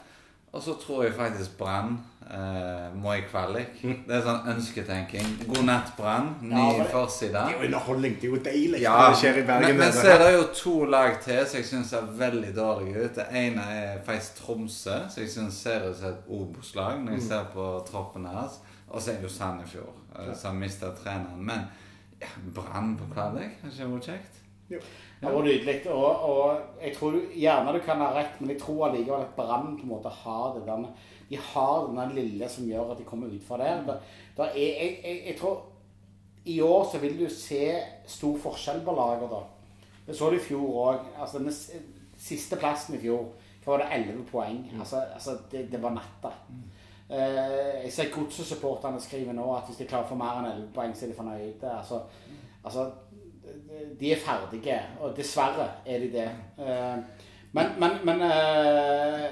Og 0.53 0.63
så 0.63 0.75
tror 0.83 1.05
jeg 1.05 1.13
faktisk 1.15 1.53
Brann 1.61 1.93
eh, 2.27 2.89
må 2.99 3.13
i 3.15 3.21
kvalik. 3.31 3.77
Det 4.07 4.17
er 4.17 4.25
sånn 4.25 4.49
ønsketenking. 4.51 5.29
God 5.47 5.61
natt, 5.69 5.93
Brann. 5.99 6.33
Ny 6.43 6.57
Ja, 6.81 6.87
forside. 6.91 7.31
Det 7.37 7.43
er 7.55 7.61
jo 7.61 7.69
underholdning. 7.69 8.17
Det 8.19 8.27
er 8.27 8.33
jo 8.35 8.41
deilig 8.49 8.81
Ja, 8.83 8.97
når 8.99 9.13
det 9.15 9.21
skjer 9.23 9.39
i 9.39 9.45
Bergen. 9.47 9.69
men, 9.69 9.79
men 9.85 9.95
så 9.95 10.09
er 10.17 10.19
det 10.25 10.33
jo 10.35 10.43
to 10.59 10.75
lag 10.91 11.21
til 11.23 11.39
som 11.47 11.61
jeg 11.61 11.69
syns 11.71 11.93
ser 11.95 12.11
veldig 12.25 12.51
dårlige 12.57 13.05
ut. 13.05 13.15
Det 13.21 13.29
ene 13.45 13.69
er 13.77 14.03
faktisk 14.09 14.43
Tromsø, 14.43 14.99
som 15.07 15.23
jeg 15.23 15.31
syns 15.37 15.63
ser 15.69 15.87
ut 15.87 15.97
som 16.03 16.11
et 16.17 16.35
Obos-lag 16.41 16.99
når 17.05 17.19
jeg 17.21 17.29
ser 17.29 17.47
på 17.55 17.69
troppen 17.91 18.27
deres. 18.27 18.59
Og 18.91 19.03
så 19.03 19.13
er 19.13 19.21
det 19.21 19.29
jo 19.29 19.33
Sandefjord, 19.33 19.99
ja. 20.17 20.35
som 20.35 20.59
mister 20.59 20.91
mista 20.91 21.03
treneren. 21.03 21.45
Men 21.47 21.65
ja, 22.21 22.31
Brann 22.55 22.97
på 22.99 23.07
kvalik, 23.15 23.61
har 23.63 23.73
ikke 23.73 23.91
vært 23.95 24.09
kjekt? 24.11 24.41
Jo. 24.71 24.81
Det 25.21 25.31
var 25.35 25.45
nydelig. 25.45 25.77
Og, 25.91 26.23
og 26.31 26.83
jeg 26.83 26.95
tror 26.97 27.15
du, 27.15 27.21
gjerne 27.37 27.75
du 27.77 27.81
kan 27.85 28.03
ha 28.03 28.11
rett, 28.17 28.39
men 28.41 28.55
jeg 28.55 28.61
tror 28.63 28.89
allikevel 28.89 29.27
at 29.27 29.35
Brann 29.37 29.77
på 29.77 29.87
en 29.87 29.93
måte 29.93 30.13
har 30.23 30.55
det 30.57 30.65
der 30.67 30.87
De 31.31 31.39
har 31.53 31.89
den 31.89 32.15
lille 32.17 32.49
som 32.49 32.67
gjør 32.67 32.93
at 32.95 32.99
de 32.99 33.07
kommer 33.07 33.31
ut 33.31 33.47
fra 33.47 33.61
der. 33.61 33.85
Da, 33.87 33.99
da 34.37 34.49
er, 34.51 34.73
jeg, 34.83 34.99
jeg, 35.05 35.23
jeg 35.27 35.39
tror 35.41 35.63
I 36.45 36.61
år 36.65 36.85
så 36.93 36.99
vil 36.99 37.19
du 37.19 37.27
se 37.31 37.65
stor 38.09 38.39
forskjell 38.43 38.85
på 38.85 38.97
laget, 38.97 39.31
da. 39.31 39.43
Det 40.07 40.17
så 40.17 40.31
du 40.31 40.39
i 40.39 40.43
fjor 40.43 40.79
òg. 40.87 41.09
Altså, 41.21 41.39
den 41.39 41.53
siste 42.19 42.57
plassen 42.57 42.97
i 42.97 43.03
fjor, 43.03 43.29
da 43.65 43.71
var 43.71 43.85
det 43.85 43.91
11 44.01 44.25
poeng? 44.31 44.63
Altså, 44.79 45.05
altså 45.15 45.37
det, 45.53 45.69
det 45.73 45.83
var 45.83 45.93
natta. 45.95 46.33
Eh, 46.41 46.80
jeg 47.11 47.93
ser 47.93 48.11
Godset-supporterne 48.15 49.01
skriver 49.03 49.35
nå 49.35 49.49
at 49.57 49.67
hvis 49.67 49.81
de 49.81 49.87
klarer 49.91 50.07
å 50.07 50.13
få 50.13 50.19
mer 50.19 50.41
enn 50.41 50.51
11 50.53 50.67
poeng, 50.75 50.93
så 50.95 51.07
er 51.07 51.11
de 51.11 51.17
fornøyde. 51.17 51.73
Altså, 51.75 52.03
altså, 52.63 52.85
de 54.01 54.13
er 54.13 54.21
ferdige, 54.21 54.79
og 55.01 55.17
dessverre 55.17 55.67
er 55.87 56.05
de 56.05 56.11
det. 56.13 56.29
Eh, 56.59 56.97
men 57.53 57.73
men, 57.79 57.97
men 58.05 58.23
eh, 58.23 59.27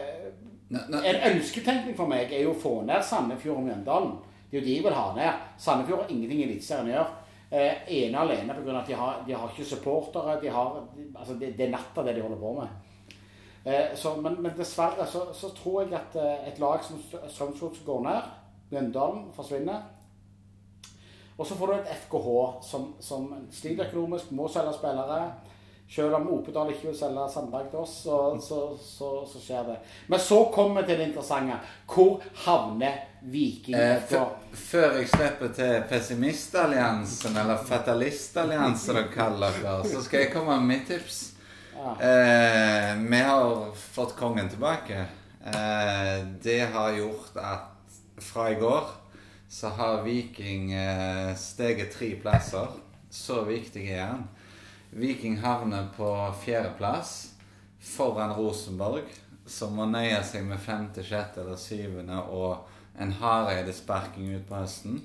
en 0.70 1.20
ønsketenkning 1.30 1.96
for 1.96 2.10
meg 2.10 2.32
er 2.32 2.44
jo 2.44 2.52
å 2.52 2.60
få 2.60 2.74
ned 2.88 3.04
Sandefjord 3.04 3.62
og 3.62 3.68
Mjøndalen. 3.68 4.18
Det 4.50 4.58
er 4.58 4.60
jo 4.60 4.66
de 4.66 4.74
jeg 4.76 4.84
vil 4.84 4.98
ha 4.98 5.06
ned. 5.16 5.46
Sandefjord 5.60 6.02
har 6.02 6.12
ingenting 6.12 6.42
i 6.42 6.48
Eliteserien 6.48 6.90
å 6.90 6.94
gjøre. 6.96 7.24
Eh, 7.48 7.86
ene 7.96 8.18
og 8.18 8.26
alene 8.26 8.56
pga. 8.58 8.74
at 8.80 8.90
de 8.90 8.96
har, 8.98 9.22
de 9.26 9.36
har 9.36 9.52
ikke 9.52 9.70
supportere. 9.70 10.40
De 10.42 10.52
har, 10.52 10.82
altså 11.14 11.38
det, 11.40 11.54
det 11.56 11.68
er 11.68 11.72
natta 11.72 12.04
det 12.04 12.18
de 12.18 12.24
holder 12.24 12.42
på 12.42 12.54
med. 12.58 12.87
Eh, 13.68 13.96
så, 13.96 14.16
men, 14.16 14.38
men 14.42 14.56
dessverre 14.56 15.06
så, 15.06 15.26
så 15.34 15.50
tror 15.56 15.82
jeg 15.82 15.98
at 15.98 16.16
eh, 16.16 16.48
et 16.48 16.60
lag 16.62 16.80
som 16.84 17.00
Strømsgods 17.28 17.82
går 17.84 18.02
ned, 18.06 18.34
Mjøndalen 18.70 19.26
forsvinner. 19.36 19.82
Og 21.36 21.46
så 21.46 21.54
får 21.54 21.66
du 21.66 21.74
et 21.74 21.92
FKH 22.02 22.32
som, 22.70 22.88
som 23.00 23.28
sliter 23.52 23.86
økonomisk, 23.86 24.32
må 24.32 24.48
selge 24.52 24.72
spillere. 24.78 25.20
Selv 25.88 26.18
om 26.18 26.26
Opedal 26.34 26.72
ikke 26.72 26.90
vil 26.90 26.96
selge 26.98 27.22
Sandberg 27.32 27.70
til 27.70 27.80
oss, 27.80 27.94
så, 28.04 28.16
så, 28.44 28.58
så, 28.82 29.12
så 29.30 29.40
skjer 29.40 29.70
det. 29.70 29.76
Men 30.08 30.20
så 30.20 30.42
kommer 30.52 30.82
vi 30.82 30.90
til 30.90 31.00
det 31.00 31.06
interessante. 31.08 31.60
Hvor 31.88 32.24
havner 32.44 32.98
Viking? 33.22 33.76
Eh, 33.76 34.12
før 34.52 34.98
jeg 34.98 35.08
slipper 35.14 35.54
til 35.56 35.88
pessimistalliansen, 35.88 37.36
eller 37.36 37.64
fatalistalliansen 37.70 38.96
dere 38.96 39.08
kaller 39.14 39.60
dere, 39.62 39.80
så 39.88 40.04
skal 40.04 40.26
jeg 40.26 40.32
komme 40.34 40.58
med 40.60 40.74
mitt 40.74 40.88
tips. 40.90 41.37
Ja. 41.78 41.90
Eh, 41.90 42.96
vi 42.96 43.20
har 43.20 43.74
fått 43.74 44.16
kongen 44.16 44.48
tilbake. 44.48 45.06
Eh, 45.44 46.26
det 46.42 46.60
har 46.60 46.92
gjort 46.92 47.36
at 47.36 47.70
fra 48.16 48.50
i 48.50 48.54
går 48.54 48.84
så 49.48 49.68
har 49.68 50.02
Viking 50.02 50.72
eh, 50.72 51.34
steget 51.34 51.92
tre 51.92 52.16
plasser. 52.22 52.68
Så 53.10 53.44
viktig 53.44 53.90
er 53.90 54.06
han. 54.06 54.28
Viking 54.90 55.38
havner 55.38 55.86
på 55.96 56.34
fjerdeplass 56.44 57.30
foran 57.80 58.34
Rosenborg, 58.34 59.06
som 59.46 59.78
må 59.78 59.86
nøye 59.86 60.18
seg 60.26 60.44
med 60.48 60.60
femte, 60.60 61.04
sjette 61.06 61.44
eller 61.44 61.56
syvende 61.56 62.18
og 62.26 62.66
en 62.98 63.12
Hareide-sparking 63.20 64.34
ut 64.34 64.48
på 64.48 64.58
høsten. 64.58 64.98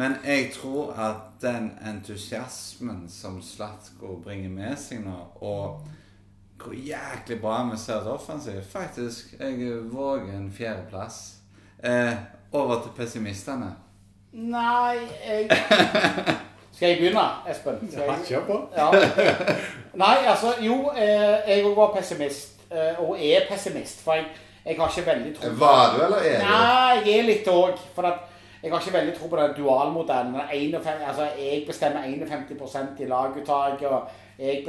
Men 0.00 0.16
jeg 0.24 0.48
tror 0.56 0.96
at 0.96 1.36
den 1.44 1.70
entusiasmen 1.84 3.04
som 3.12 3.42
Slatko 3.44 4.16
bringer 4.24 4.50
med 4.50 4.80
seg 4.80 5.04
nå, 5.04 5.18
og 5.44 5.84
hvor 6.62 6.72
jæklig 6.72 7.40
bra 7.40 7.62
vi 7.70 7.78
ser 7.78 7.94
det 7.94 8.12
offensivt 8.12 8.72
Faktisk, 8.72 9.34
jeg 9.40 9.92
våger 9.92 10.32
en 10.36 10.52
fjerdeplass. 10.52 11.34
Eh, 11.84 12.12
over 12.52 12.82
til 12.82 12.90
pessimistene. 12.96 13.74
Nei, 14.32 14.96
jeg 15.26 15.50
Skal 16.76 16.88
jeg 16.88 16.98
begynne, 16.98 17.20
Espen? 17.48 17.88
Skal 17.90 18.02
jeg... 18.02 18.18
kjør 18.26 18.42
på. 18.44 18.56
Ja. 18.76 18.90
Nei, 19.94 20.16
altså 20.26 20.52
Jo, 20.60 20.90
eh, 20.96 21.48
jeg 21.48 21.64
òg 21.64 21.76
var 21.76 21.94
pessimist. 21.94 22.60
Eh, 22.70 23.00
og 23.00 23.16
er 23.20 23.46
pessimist. 23.48 24.02
For 24.04 24.12
jeg, 24.12 24.26
jeg 24.64 24.76
har 24.78 24.88
ikke 24.88 25.10
veldig 25.10 25.36
tro 25.36 25.48
på 25.48 25.58
Var 25.62 25.94
du, 25.94 26.02
eller 26.04 26.18
er 26.18 26.40
du? 26.40 26.44
Nei, 26.50 26.98
jeg 27.06 27.18
er 27.18 27.28
litt 27.30 27.48
òg. 27.48 27.80
For 27.94 28.08
at 28.10 28.26
jeg 28.62 28.72
har 28.72 28.80
ikke 28.80 28.98
veldig 28.98 29.14
tro 29.16 29.30
på 29.32 29.40
den 29.40 29.56
dualmodellen. 29.56 30.36
Altså, 30.36 31.30
jeg 31.38 31.64
bestemmer 31.66 32.04
51% 32.04 33.02
i 33.02 33.08
laguttak, 33.08 33.82
og 33.82 34.08
jeg 34.38 34.64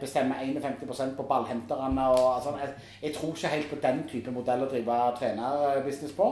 bestemmer 0.00 0.34
51% 0.34 1.16
på 1.16 1.22
ballhenterne. 1.22 2.08
Og, 2.08 2.34
altså, 2.34 2.54
jeg, 2.60 2.68
jeg 3.02 3.14
tror 3.14 3.34
ikke 3.34 3.48
helt 3.48 3.70
på 3.70 3.80
den 3.82 4.04
type 4.08 4.30
modell 4.34 4.64
å 4.64 4.70
drive 4.70 5.00
trenerbusiness 5.18 6.14
på. 6.16 6.30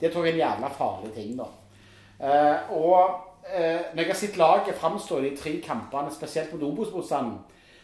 Det 0.00 0.12
tror 0.12 0.26
jeg 0.26 0.34
er 0.34 0.36
en 0.36 0.44
jævla 0.44 0.70
farlig 0.74 1.12
ting, 1.14 1.36
da. 1.38 1.48
Uh, 2.14 2.76
og 2.76 2.98
uh, 3.48 3.80
når 3.94 4.02
jeg 4.02 4.10
har 4.10 4.18
sett 4.18 4.36
laget 4.36 4.78
framstå 4.78 5.18
i 5.18 5.28
de 5.28 5.36
tre 5.36 5.54
kampene, 5.64 6.12
spesielt 6.14 6.52
mot 6.52 6.62
Obos-motstanden, 6.68 7.38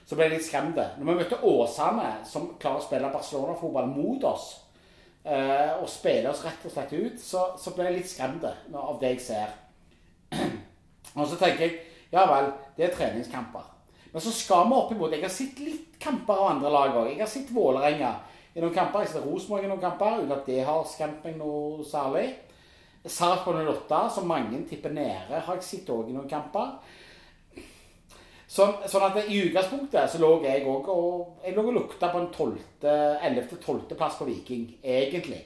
så 0.07 0.17
ble 0.17 0.27
jeg 0.27 0.35
litt 0.35 0.47
skremt. 0.47 0.79
Når 0.99 1.07
vi 1.07 1.17
møtte 1.21 1.41
Åsane, 1.47 2.11
som 2.27 2.53
klarer 2.61 2.83
å 2.83 2.85
spille 2.85 3.13
Barcelona-fotball 3.15 3.89
mot 3.93 4.25
oss, 4.29 4.51
uh, 5.25 5.81
og 5.81 5.89
spille 5.89 6.31
oss 6.31 6.45
rett 6.45 6.67
og 6.67 6.75
slett 6.75 6.95
ut, 6.97 7.21
så, 7.23 7.51
så 7.59 7.73
ble 7.77 7.89
jeg 7.89 8.01
litt 8.01 8.13
skremt 8.13 8.45
av 8.45 9.01
det 9.01 9.15
jeg 9.15 9.25
ser. 9.31 9.57
og 11.19 11.25
så 11.25 11.39
tenker 11.41 11.67
jeg 11.67 11.79
ja 12.11 12.25
vel, 12.27 12.51
det 12.77 12.89
er 12.89 12.97
treningskamper. 12.97 13.80
Men 14.13 14.25
så 14.25 14.33
skal 14.35 14.67
vi 14.69 14.77
opp 14.77 14.93
imot 14.93 15.13
Jeg 15.15 15.23
har 15.23 15.33
sett 15.35 15.59
litt 15.63 15.99
kamper 16.03 16.35
av 16.35 16.53
andre 16.55 16.71
lag 16.75 16.97
òg. 17.03 17.11
Jeg 17.13 17.23
har 17.23 17.31
sett 17.31 17.53
Vålerenga 17.55 18.15
i 18.55 18.63
noen 18.63 18.75
kamper. 18.75 19.05
Jeg 19.05 19.11
har 19.11 19.17
sett 19.17 19.27
Rosenborg 19.27 19.67
i 19.67 19.71
noen 19.71 19.83
kamper, 19.83 20.23
uten 20.23 20.35
at 20.35 20.49
det 20.49 20.63
har 20.67 20.87
skremt 20.89 21.27
meg 21.27 21.37
noe 21.39 21.85
særlig. 21.87 22.29
Sarpsborg 23.05 23.63
08, 23.65 24.01
som 24.15 24.27
mange 24.29 24.59
tipper 24.69 24.93
nede, 24.93 25.39
har 25.47 25.57
jeg 25.57 25.65
sett 25.65 25.93
òg 25.93 26.11
i 26.11 26.17
noen 26.17 26.29
kamper. 26.29 26.75
Sånn, 28.51 28.81
sånn 28.91 29.05
at 29.07 29.19
i 29.31 29.45
utgangspunktet 29.45 30.11
så 30.11 30.19
lå 30.19 30.33
jeg 30.43 30.65
òg 30.67 30.89
og 30.91 31.45
og 31.47 31.69
lukta 31.77 32.09
på 32.11 32.19
en 32.19 32.33
11.-12. 32.35 33.95
plass 33.95 34.19
på 34.19 34.27
Viking, 34.27 34.67
egentlig. 34.83 35.45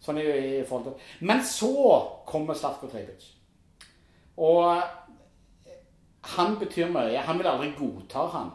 Sånn 0.00 0.20
i, 0.22 0.26
i 0.60 0.64
forhold 0.68 0.92
til 0.92 1.26
Men 1.26 1.42
så 1.42 1.72
kommer 2.28 2.54
Slatko 2.54 2.86
Tripic. 2.86 3.32
Og 4.36 4.78
han 6.36 6.56
betyr 6.60 6.88
mye. 6.92 7.18
Han 7.26 7.38
vil 7.38 7.46
aldri 7.50 7.72
godta 7.78 8.26
han. 8.32 8.50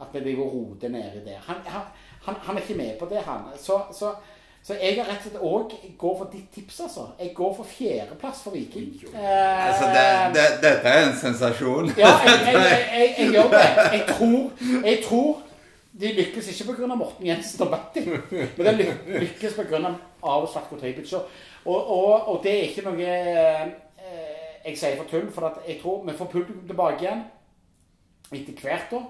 At 0.00 0.12
vi 0.14 0.20
driver 0.22 0.44
og 0.44 0.52
roter 0.54 0.92
nedi 0.92 1.24
der. 1.26 1.38
Han, 1.46 1.56
han, 1.66 2.34
han, 2.42 2.56
er 2.56 2.60
ikke 2.60 2.74
med 2.78 2.98
på 3.00 3.06
det, 3.10 3.22
han. 3.26 3.40
Så, 3.58 3.80
så, 3.98 4.12
så 4.62 4.76
jeg 4.78 4.94
har 5.00 5.08
rett 5.08 5.24
og 5.24 5.30
slett 5.30 5.42
òg 5.42 5.72
går 5.98 6.14
for 6.20 6.30
ditt 6.32 6.50
tips, 6.54 6.80
altså. 6.84 7.06
Jeg 7.18 7.32
går 7.34 7.54
for 7.56 7.66
fjerdeplass 7.66 8.42
for 8.44 8.54
Viking. 8.54 8.92
Eh, 9.14 9.66
Altså, 9.68 9.88
det, 9.96 10.06
det, 10.36 10.46
dette 10.62 10.92
er 10.94 11.08
en 11.08 11.16
sensasjon. 11.18 11.90
ja, 11.98 12.12
jeg, 12.26 12.38
jeg, 12.46 12.54
jeg, 12.54 12.86
jeg, 12.94 13.14
jeg 13.18 13.32
gjør 13.34 13.50
det. 13.56 13.64
Jeg 13.92 14.04
tror, 14.12 14.50
jeg 14.86 15.02
tror 15.08 15.42
de 15.98 16.12
lykkes 16.20 16.52
ikke 16.52 16.72
pga. 16.76 16.94
Morten 16.94 17.26
Jensen 17.26 17.62
og 17.66 17.70
Batti, 17.74 18.04
men 18.06 18.66
de 18.68 18.76
lyk- 18.84 19.08
lykkes 19.24 19.58
pga. 19.58 19.94
av 20.22 20.46
Slatko 20.52 20.76
Tripic. 20.78 21.12
Og, 21.14 21.90
og, 21.90 22.28
og 22.28 22.40
det 22.44 22.52
er 22.54 22.68
ikke 22.68 22.84
noe 22.86 23.02
eh, 23.18 23.66
jeg 24.68 24.78
sier 24.78 24.96
for 25.00 25.10
tull, 25.10 25.30
for 25.32 25.48
at 25.48 25.62
jeg 25.68 25.80
tror 25.82 26.04
vi 26.06 26.16
får 26.18 26.30
publikum 26.32 26.66
tilbake 26.68 27.04
igjen 27.04 27.24
etter 28.32 28.60
hvert. 28.62 28.90
da. 28.90 29.00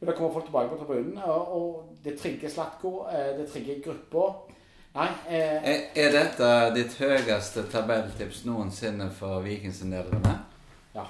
Men 0.00 0.08
det 0.10 0.16
kommer 0.16 0.32
folk 0.32 0.44
tilbake 0.44 0.68
på 0.68 0.76
tribunen, 0.82 1.18
og, 1.24 1.56
og 1.56 1.96
det 2.04 2.18
trigger 2.20 2.50
Slatko, 2.52 3.06
eh, 3.08 3.30
det 3.38 3.46
trigger 3.52 3.80
gruppa. 3.84 4.26
Nei, 4.96 5.08
eh, 5.28 5.70
Er, 5.72 5.80
er 5.94 6.12
dette 6.12 6.50
ditt 6.76 6.96
høyeste 7.00 7.64
tabelltips 7.72 8.44
noensinne 8.44 9.10
for 9.12 9.40
Vikings? 9.44 9.82
Ja. 10.94 11.04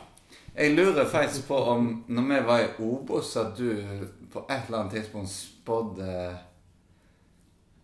Jeg 0.56 0.74
lurer 0.74 1.06
faktisk 1.10 1.48
på 1.48 1.56
om 1.56 2.04
når 2.08 2.28
vi 2.30 2.40
var 2.46 2.60
i 2.64 2.68
Obos, 2.82 3.36
at 3.36 3.58
du 3.58 3.72
på 4.32 4.44
et 4.50 4.66
eller 4.66 4.78
annet 4.78 4.92
tidspunkt 4.92 5.30
spådde 5.30 6.36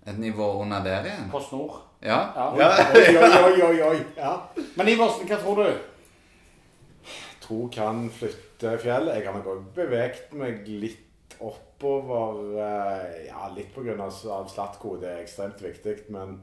et 0.06 0.18
nivå 0.18 0.52
under 0.62 0.82
der 0.84 1.04
igjen? 1.04 1.30
På 1.30 1.40
snor. 1.40 1.82
Ja? 2.02 2.18
Ja. 2.58 2.70
Oi, 2.94 3.16
oi, 3.16 3.42
oi, 3.44 3.62
oi, 3.62 3.82
oi. 3.82 3.98
Ja. 4.16 4.36
Men 4.76 4.88
Iversen, 4.88 5.26
hva 5.28 5.38
tror 5.42 5.62
du? 5.62 5.91
Tro 7.52 7.66
kan 7.68 8.06
flytte 8.08 8.78
fjellet. 8.80 9.18
Jeg 9.18 9.26
har 9.28 9.34
nok 9.36 9.48
òg 9.52 9.64
beveget 9.76 10.30
meg 10.40 10.62
litt 10.64 11.34
oppover. 11.44 12.38
eh, 12.56 13.26
Ja, 13.26 13.50
litt 13.54 13.74
pga. 13.74 13.92
av 14.00 14.48
Slatko, 14.48 14.96
det 14.96 15.10
er 15.10 15.20
ekstremt 15.22 15.60
viktig. 15.60 16.08
Men 16.08 16.40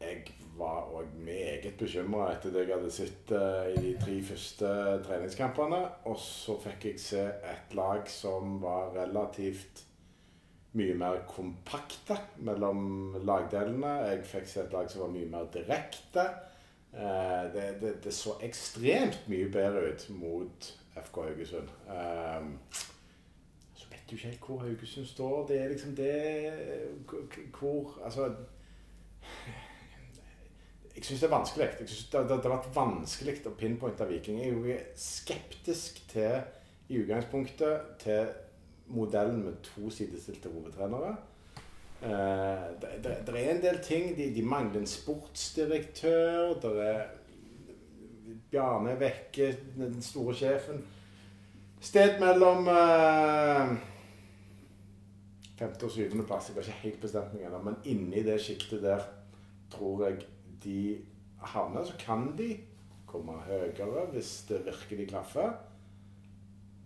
jeg 0.00 0.30
var 0.56 0.86
òg 0.94 1.06
meget 1.18 1.76
bekymra 1.76 2.30
etter 2.30 2.52
det 2.52 2.68
jeg 2.68 2.76
hadde 2.76 2.92
sett 2.92 3.32
eh, 3.32 3.72
i 3.74 3.80
de 3.80 3.98
tre 3.98 4.20
første 4.22 5.02
treningskampene. 5.02 5.82
Og 6.06 6.16
så 6.16 6.60
fikk 6.62 6.84
jeg 6.92 7.00
se 7.00 7.26
et 7.26 7.74
lag 7.74 8.06
som 8.06 8.60
var 8.62 8.94
relativt 8.94 9.82
mye 10.74 10.94
mer 10.94 11.24
kompakte 11.26 12.20
mellom 12.38 13.16
lagdelene. 13.24 13.96
Jeg 14.12 14.22
fikk 14.30 14.46
se 14.46 14.60
et 14.60 14.72
lag 14.72 14.88
som 14.88 15.08
var 15.08 15.16
mye 15.18 15.26
mer 15.26 15.50
direkte. 15.50 16.53
Eh, 16.94 17.52
det, 17.54 17.76
det, 17.80 18.04
det 18.04 18.14
så 18.14 18.36
ekstremt 18.42 19.24
mye 19.26 19.48
bedre 19.50 19.88
ut 19.90 20.08
mot 20.14 20.68
FK 20.94 21.16
Haugesund. 21.26 21.70
Eh, 21.90 22.44
så 23.74 23.88
vet 23.90 24.04
du 24.10 24.14
ikke 24.14 24.28
helt 24.28 24.46
hvor 24.46 24.62
Haugesund 24.62 25.06
står. 25.10 25.46
Det 25.48 25.60
er 25.60 25.68
liksom 25.68 25.96
det 25.96 26.12
Hvor 27.58 27.98
Altså 28.04 28.34
Jeg 30.94 31.04
syns 31.04 31.20
det 31.20 31.26
er 31.26 31.36
vanskelig. 31.36 31.68
Jeg 31.80 31.88
synes 31.88 32.10
det, 32.10 32.20
det, 32.20 32.36
det 32.36 32.50
har 32.50 32.56
vært 32.56 32.76
vanskelig 32.76 33.40
å 33.46 33.56
pinpointe 33.58 34.06
Viking. 34.08 34.38
Jeg 34.44 34.76
er 34.78 34.84
skeptisk 34.96 35.98
til 36.08 36.42
i 36.88 37.00
utgangspunktet 37.00 37.96
til 37.98 38.28
modellen 38.86 39.42
med 39.42 39.58
to 39.66 39.90
sidestilte 39.90 40.52
hovedtrenere. 40.52 41.16
Eh, 42.04 42.64
det, 42.80 43.28
er 43.28 43.50
en 43.50 43.62
del 43.62 43.78
ting. 43.82 44.16
De, 44.16 44.28
de 44.34 44.42
mangler 44.44 44.82
en 44.82 44.90
sportsdirektør. 44.90 46.54
Det 46.60 46.72
er 46.84 47.04
Bjarne 48.50 48.98
vekke, 49.00 49.48
den 49.76 50.02
store 50.02 50.34
sjefen. 50.36 50.84
Sted 51.84 52.20
mellom 52.20 52.68
uh, 52.70 53.72
femte 55.58 55.88
og 55.88 55.92
syvende 55.92 56.24
plass. 56.28 56.48
Jeg 56.48 56.56
har 56.56 56.68
ikke 56.68 56.84
helt 56.84 57.02
bestemt 57.02 57.34
meg 57.34 57.48
ennå, 57.48 57.60
men 57.66 57.80
inni 57.90 58.22
det 58.24 58.38
sjiktet 58.40 58.84
der 58.84 59.04
tror 59.72 60.06
jeg 60.06 60.22
de 60.64 60.78
havner. 61.54 61.84
Så 61.84 61.98
kan 62.00 62.30
de 62.38 62.52
komme 63.10 63.36
høyere 63.48 64.06
hvis 64.12 64.44
det 64.48 64.64
virkelig 64.68 65.10
klaffer. 65.12 65.52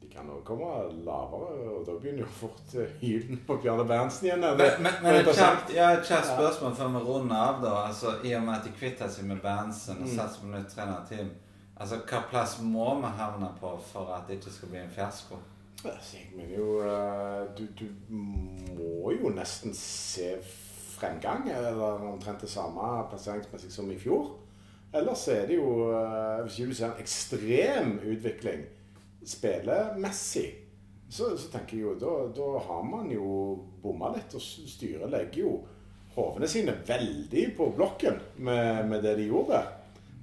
De 0.00 0.06
kan 0.08 0.28
òg 0.30 0.44
komme 0.46 0.68
lavere, 1.04 1.48
og 1.74 1.86
da 1.86 1.92
begynner 1.98 2.22
jo 2.22 2.26
fort 2.40 2.74
eh, 2.78 2.92
hylen 3.00 3.40
på 3.46 3.56
Bjarne 3.62 3.84
Berntsen 3.88 4.26
igjen. 4.28 4.40
Men, 4.40 4.58
Det- 4.58 4.78
men, 4.80 4.92
men 5.02 5.14
et 5.18 5.26
kjært 5.26 5.66
kjapt, 5.66 5.74
ja, 5.74 6.20
spørsmål 6.22 6.74
før 6.78 6.88
vi 6.94 7.02
runder 7.08 7.36
av, 7.36 7.60
da. 7.64 7.74
Altså, 7.88 8.14
I 8.24 8.32
og 8.38 8.42
med 8.46 8.54
at 8.54 8.64
de 8.64 8.72
kvitter 8.78 9.08
seg 9.10 9.24
med 9.24 9.40
Berntsen 9.42 9.96
og 10.02 10.06
Mm. 10.08 10.14
satser 10.16 10.40
på 10.40 10.46
nytt 10.54 10.70
trenerteam, 10.74 11.30
altså, 11.80 11.96
hva 12.06 12.22
plass 12.30 12.58
må 12.62 12.94
vi 13.00 13.06
havne 13.18 13.50
på 13.60 13.74
for 13.92 14.14
at 14.14 14.26
det 14.28 14.38
ikke 14.38 14.52
skal 14.52 14.68
bli 14.68 14.78
en 14.78 14.90
fiasko? 14.96 15.34
Altså, 15.84 16.16
jeg 16.16 16.30
mener 16.36 16.56
jo 16.56 16.80
eh, 16.82 17.46
du, 17.58 17.66
du 17.78 17.86
må 18.10 19.12
jo 19.14 19.28
nesten 19.30 19.74
se 19.74 20.36
fremgang, 20.98 21.50
eller 21.50 22.00
omtrent 22.12 22.40
det 22.40 22.50
samme 22.50 22.80
plasseringsmessig 23.10 23.70
som 23.72 23.90
i 23.90 23.98
fjor. 23.98 24.30
Ellers 24.94 25.28
er 25.28 25.46
det 25.46 25.56
jo, 25.58 25.90
eh, 25.92 26.42
hvis 26.42 26.58
ikke 26.58 26.70
du 26.70 26.74
ser 26.74 26.86
en 26.92 27.02
ekstrem 27.02 27.98
utvikling 28.14 28.64
spillemessig, 29.26 30.48
så, 31.10 31.30
så 31.40 31.48
tenker 31.52 31.76
jeg 31.78 31.84
jo 31.86 31.94
da, 32.00 32.14
da 32.36 32.48
har 32.66 32.82
man 32.84 33.08
jo 33.12 33.28
bomma 33.82 34.10
litt. 34.14 34.34
Og 34.36 34.42
styret 34.44 35.08
legger 35.12 35.42
jo 35.46 35.52
hovene 36.18 36.48
sine 36.50 36.74
veldig 36.86 37.44
på 37.56 37.70
blokken 37.76 38.18
med, 38.44 38.84
med 38.90 39.02
det 39.06 39.16
de 39.20 39.28
gjorde. 39.30 39.62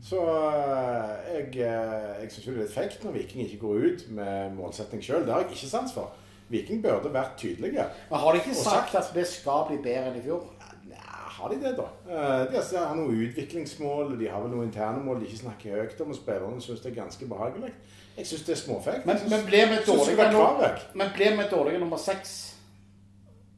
Så 0.05 0.19
eh, 0.21 1.13
jeg, 1.33 1.47
eh, 1.65 2.11
jeg 2.21 2.29
syns 2.35 2.45
det 2.45 2.53
er 2.53 2.59
litt 2.61 2.75
feigt 2.75 3.05
når 3.07 3.15
Viking 3.15 3.45
ikke 3.47 3.61
går 3.63 3.87
ut 3.89 4.03
med 4.13 4.53
målsetting 4.59 5.01
sjøl. 5.01 5.23
Det 5.25 5.33
har 5.33 5.41
jeg 5.45 5.55
ikke 5.55 5.71
sans 5.71 5.95
for. 5.95 6.11
Viking 6.53 6.83
burde 6.83 7.09
vært 7.09 7.39
tydelige. 7.41 7.87
Men 8.11 8.21
har 8.21 8.35
de 8.35 8.43
ikke 8.43 8.53
sagt 8.59 8.91
sagt- 8.93 8.99
at 8.99 9.13
det 9.17 9.25
skal 9.31 9.63
bli 9.71 9.79
bedre 9.81 10.11
enn 10.11 10.19
i 10.19 10.25
fjor? 10.27 10.43
Nei, 10.85 10.99
har 11.39 11.49
de 11.49 11.57
det, 11.63 11.71
da? 11.79 11.87
Eh, 12.05 12.43
De 12.53 12.61
har 12.77 12.93
noen 12.99 13.23
utviklingsmål, 13.25 14.13
de 14.19 14.29
har 14.29 14.43
vel 14.45 14.53
noen 14.53 14.67
interne 14.69 15.01
mål 15.01 15.23
de 15.23 15.31
ikke 15.31 15.41
snakker 15.41 15.79
høyt 15.81 16.03
om, 16.05 16.13
og 16.13 16.19
spillerne 16.19 16.61
syns 16.61 16.83
det 16.85 16.91
er 16.93 16.99
ganske 17.01 17.31
behagelig. 17.31 17.73
Jeg 18.17 18.27
syns 18.29 18.43
det 18.47 18.53
er 18.55 18.59
småfekt. 18.61 19.05
Men, 19.05 19.17
men 19.29 19.45
blir 19.45 19.65
vi 19.67 19.75
synes 19.75 19.85
det 19.85 19.87
dårlige 19.93 20.05
skal 20.05 20.17
være 20.21 20.33
nå- 20.33 20.43
kravvekk. 20.45 20.83
men 20.95 21.09
blir 21.15 21.33
vi 21.37 21.47
dårlige 21.51 21.79
nummer 21.79 21.97
seks, 21.97 22.35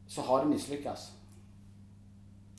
så 0.10 0.22
har 0.22 0.40
det 0.44 0.50
mislykkes. 0.56 1.04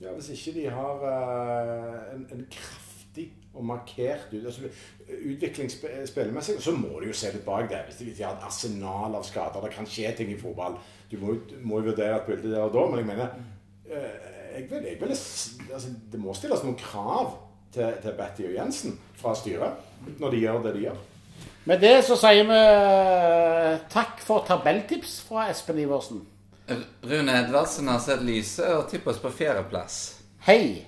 Ja, 0.01 0.13
Hvis 0.15 0.29
ikke 0.31 0.61
de 0.61 0.69
har 0.71 1.01
uh, 1.03 2.15
en, 2.15 2.27
en 2.33 2.45
kraftig 2.55 3.33
og 3.55 3.65
markert 3.67 4.29
ut, 4.33 4.45
altså, 4.47 4.69
utvikling 5.27 5.71
spillemessig, 6.07 6.61
så 6.63 6.71
må 6.77 7.01
de 7.01 7.09
jo 7.11 7.17
se 7.19 7.33
litt 7.35 7.43
bak 7.45 7.67
det. 7.73 7.81
Hvis 7.89 7.97
de, 7.99 8.05
hvis 8.05 8.17
de 8.21 8.25
har 8.29 8.37
et 8.39 8.45
arsenal 8.47 9.17
av 9.19 9.25
skader. 9.27 9.65
Det 9.65 9.73
kan 9.75 9.87
skje 9.91 10.13
ting 10.21 10.31
i 10.31 10.39
fotball. 10.39 10.79
Du 11.11 11.17
må, 11.19 11.35
jo- 11.35 11.59
må 11.67 11.81
jo 11.83 11.89
vurdere 11.91 12.21
et 12.21 12.29
bilde 12.31 12.53
der 12.55 12.63
og 12.69 12.75
da, 12.77 12.87
men 12.93 13.03
jeg 13.03 13.11
mener 13.11 13.35
uh, 13.91 14.35
jeg 14.55 14.71
vil, 14.71 14.87
jeg 14.93 15.01
vil, 15.01 15.11
altså, 15.11 15.91
Det 16.13 16.21
må 16.23 16.35
stilles 16.35 16.63
noen 16.65 16.79
krav 16.79 17.35
til, 17.75 17.91
til 18.03 18.15
Betty 18.19 18.47
og 18.49 18.55
Jensen 18.55 18.95
fra 19.19 19.35
styret 19.37 20.17
når 20.23 20.31
de 20.31 20.41
gjør 20.47 20.63
det 20.63 20.75
de 20.79 20.87
gjør. 20.87 21.03
Med 21.69 21.83
det 21.85 21.99
så 22.07 22.17
sier 22.17 22.47
vi 22.49 22.57
eh, 22.57 23.75
takk 23.93 24.23
for 24.25 24.47
tabelltips 24.49 25.19
fra 25.29 25.51
Espen 25.53 25.83
Iversen. 25.83 26.23
Rune 27.05 27.35
Edvardsen 27.43 27.91
har 27.93 28.01
sett 28.01 28.23
lyset 28.25 28.71
og 28.73 28.87
tipper 28.89 29.13
oss 29.13 29.21
på 29.21 29.33
fjerdeplass. 29.37 29.99
Hei! 30.47 30.87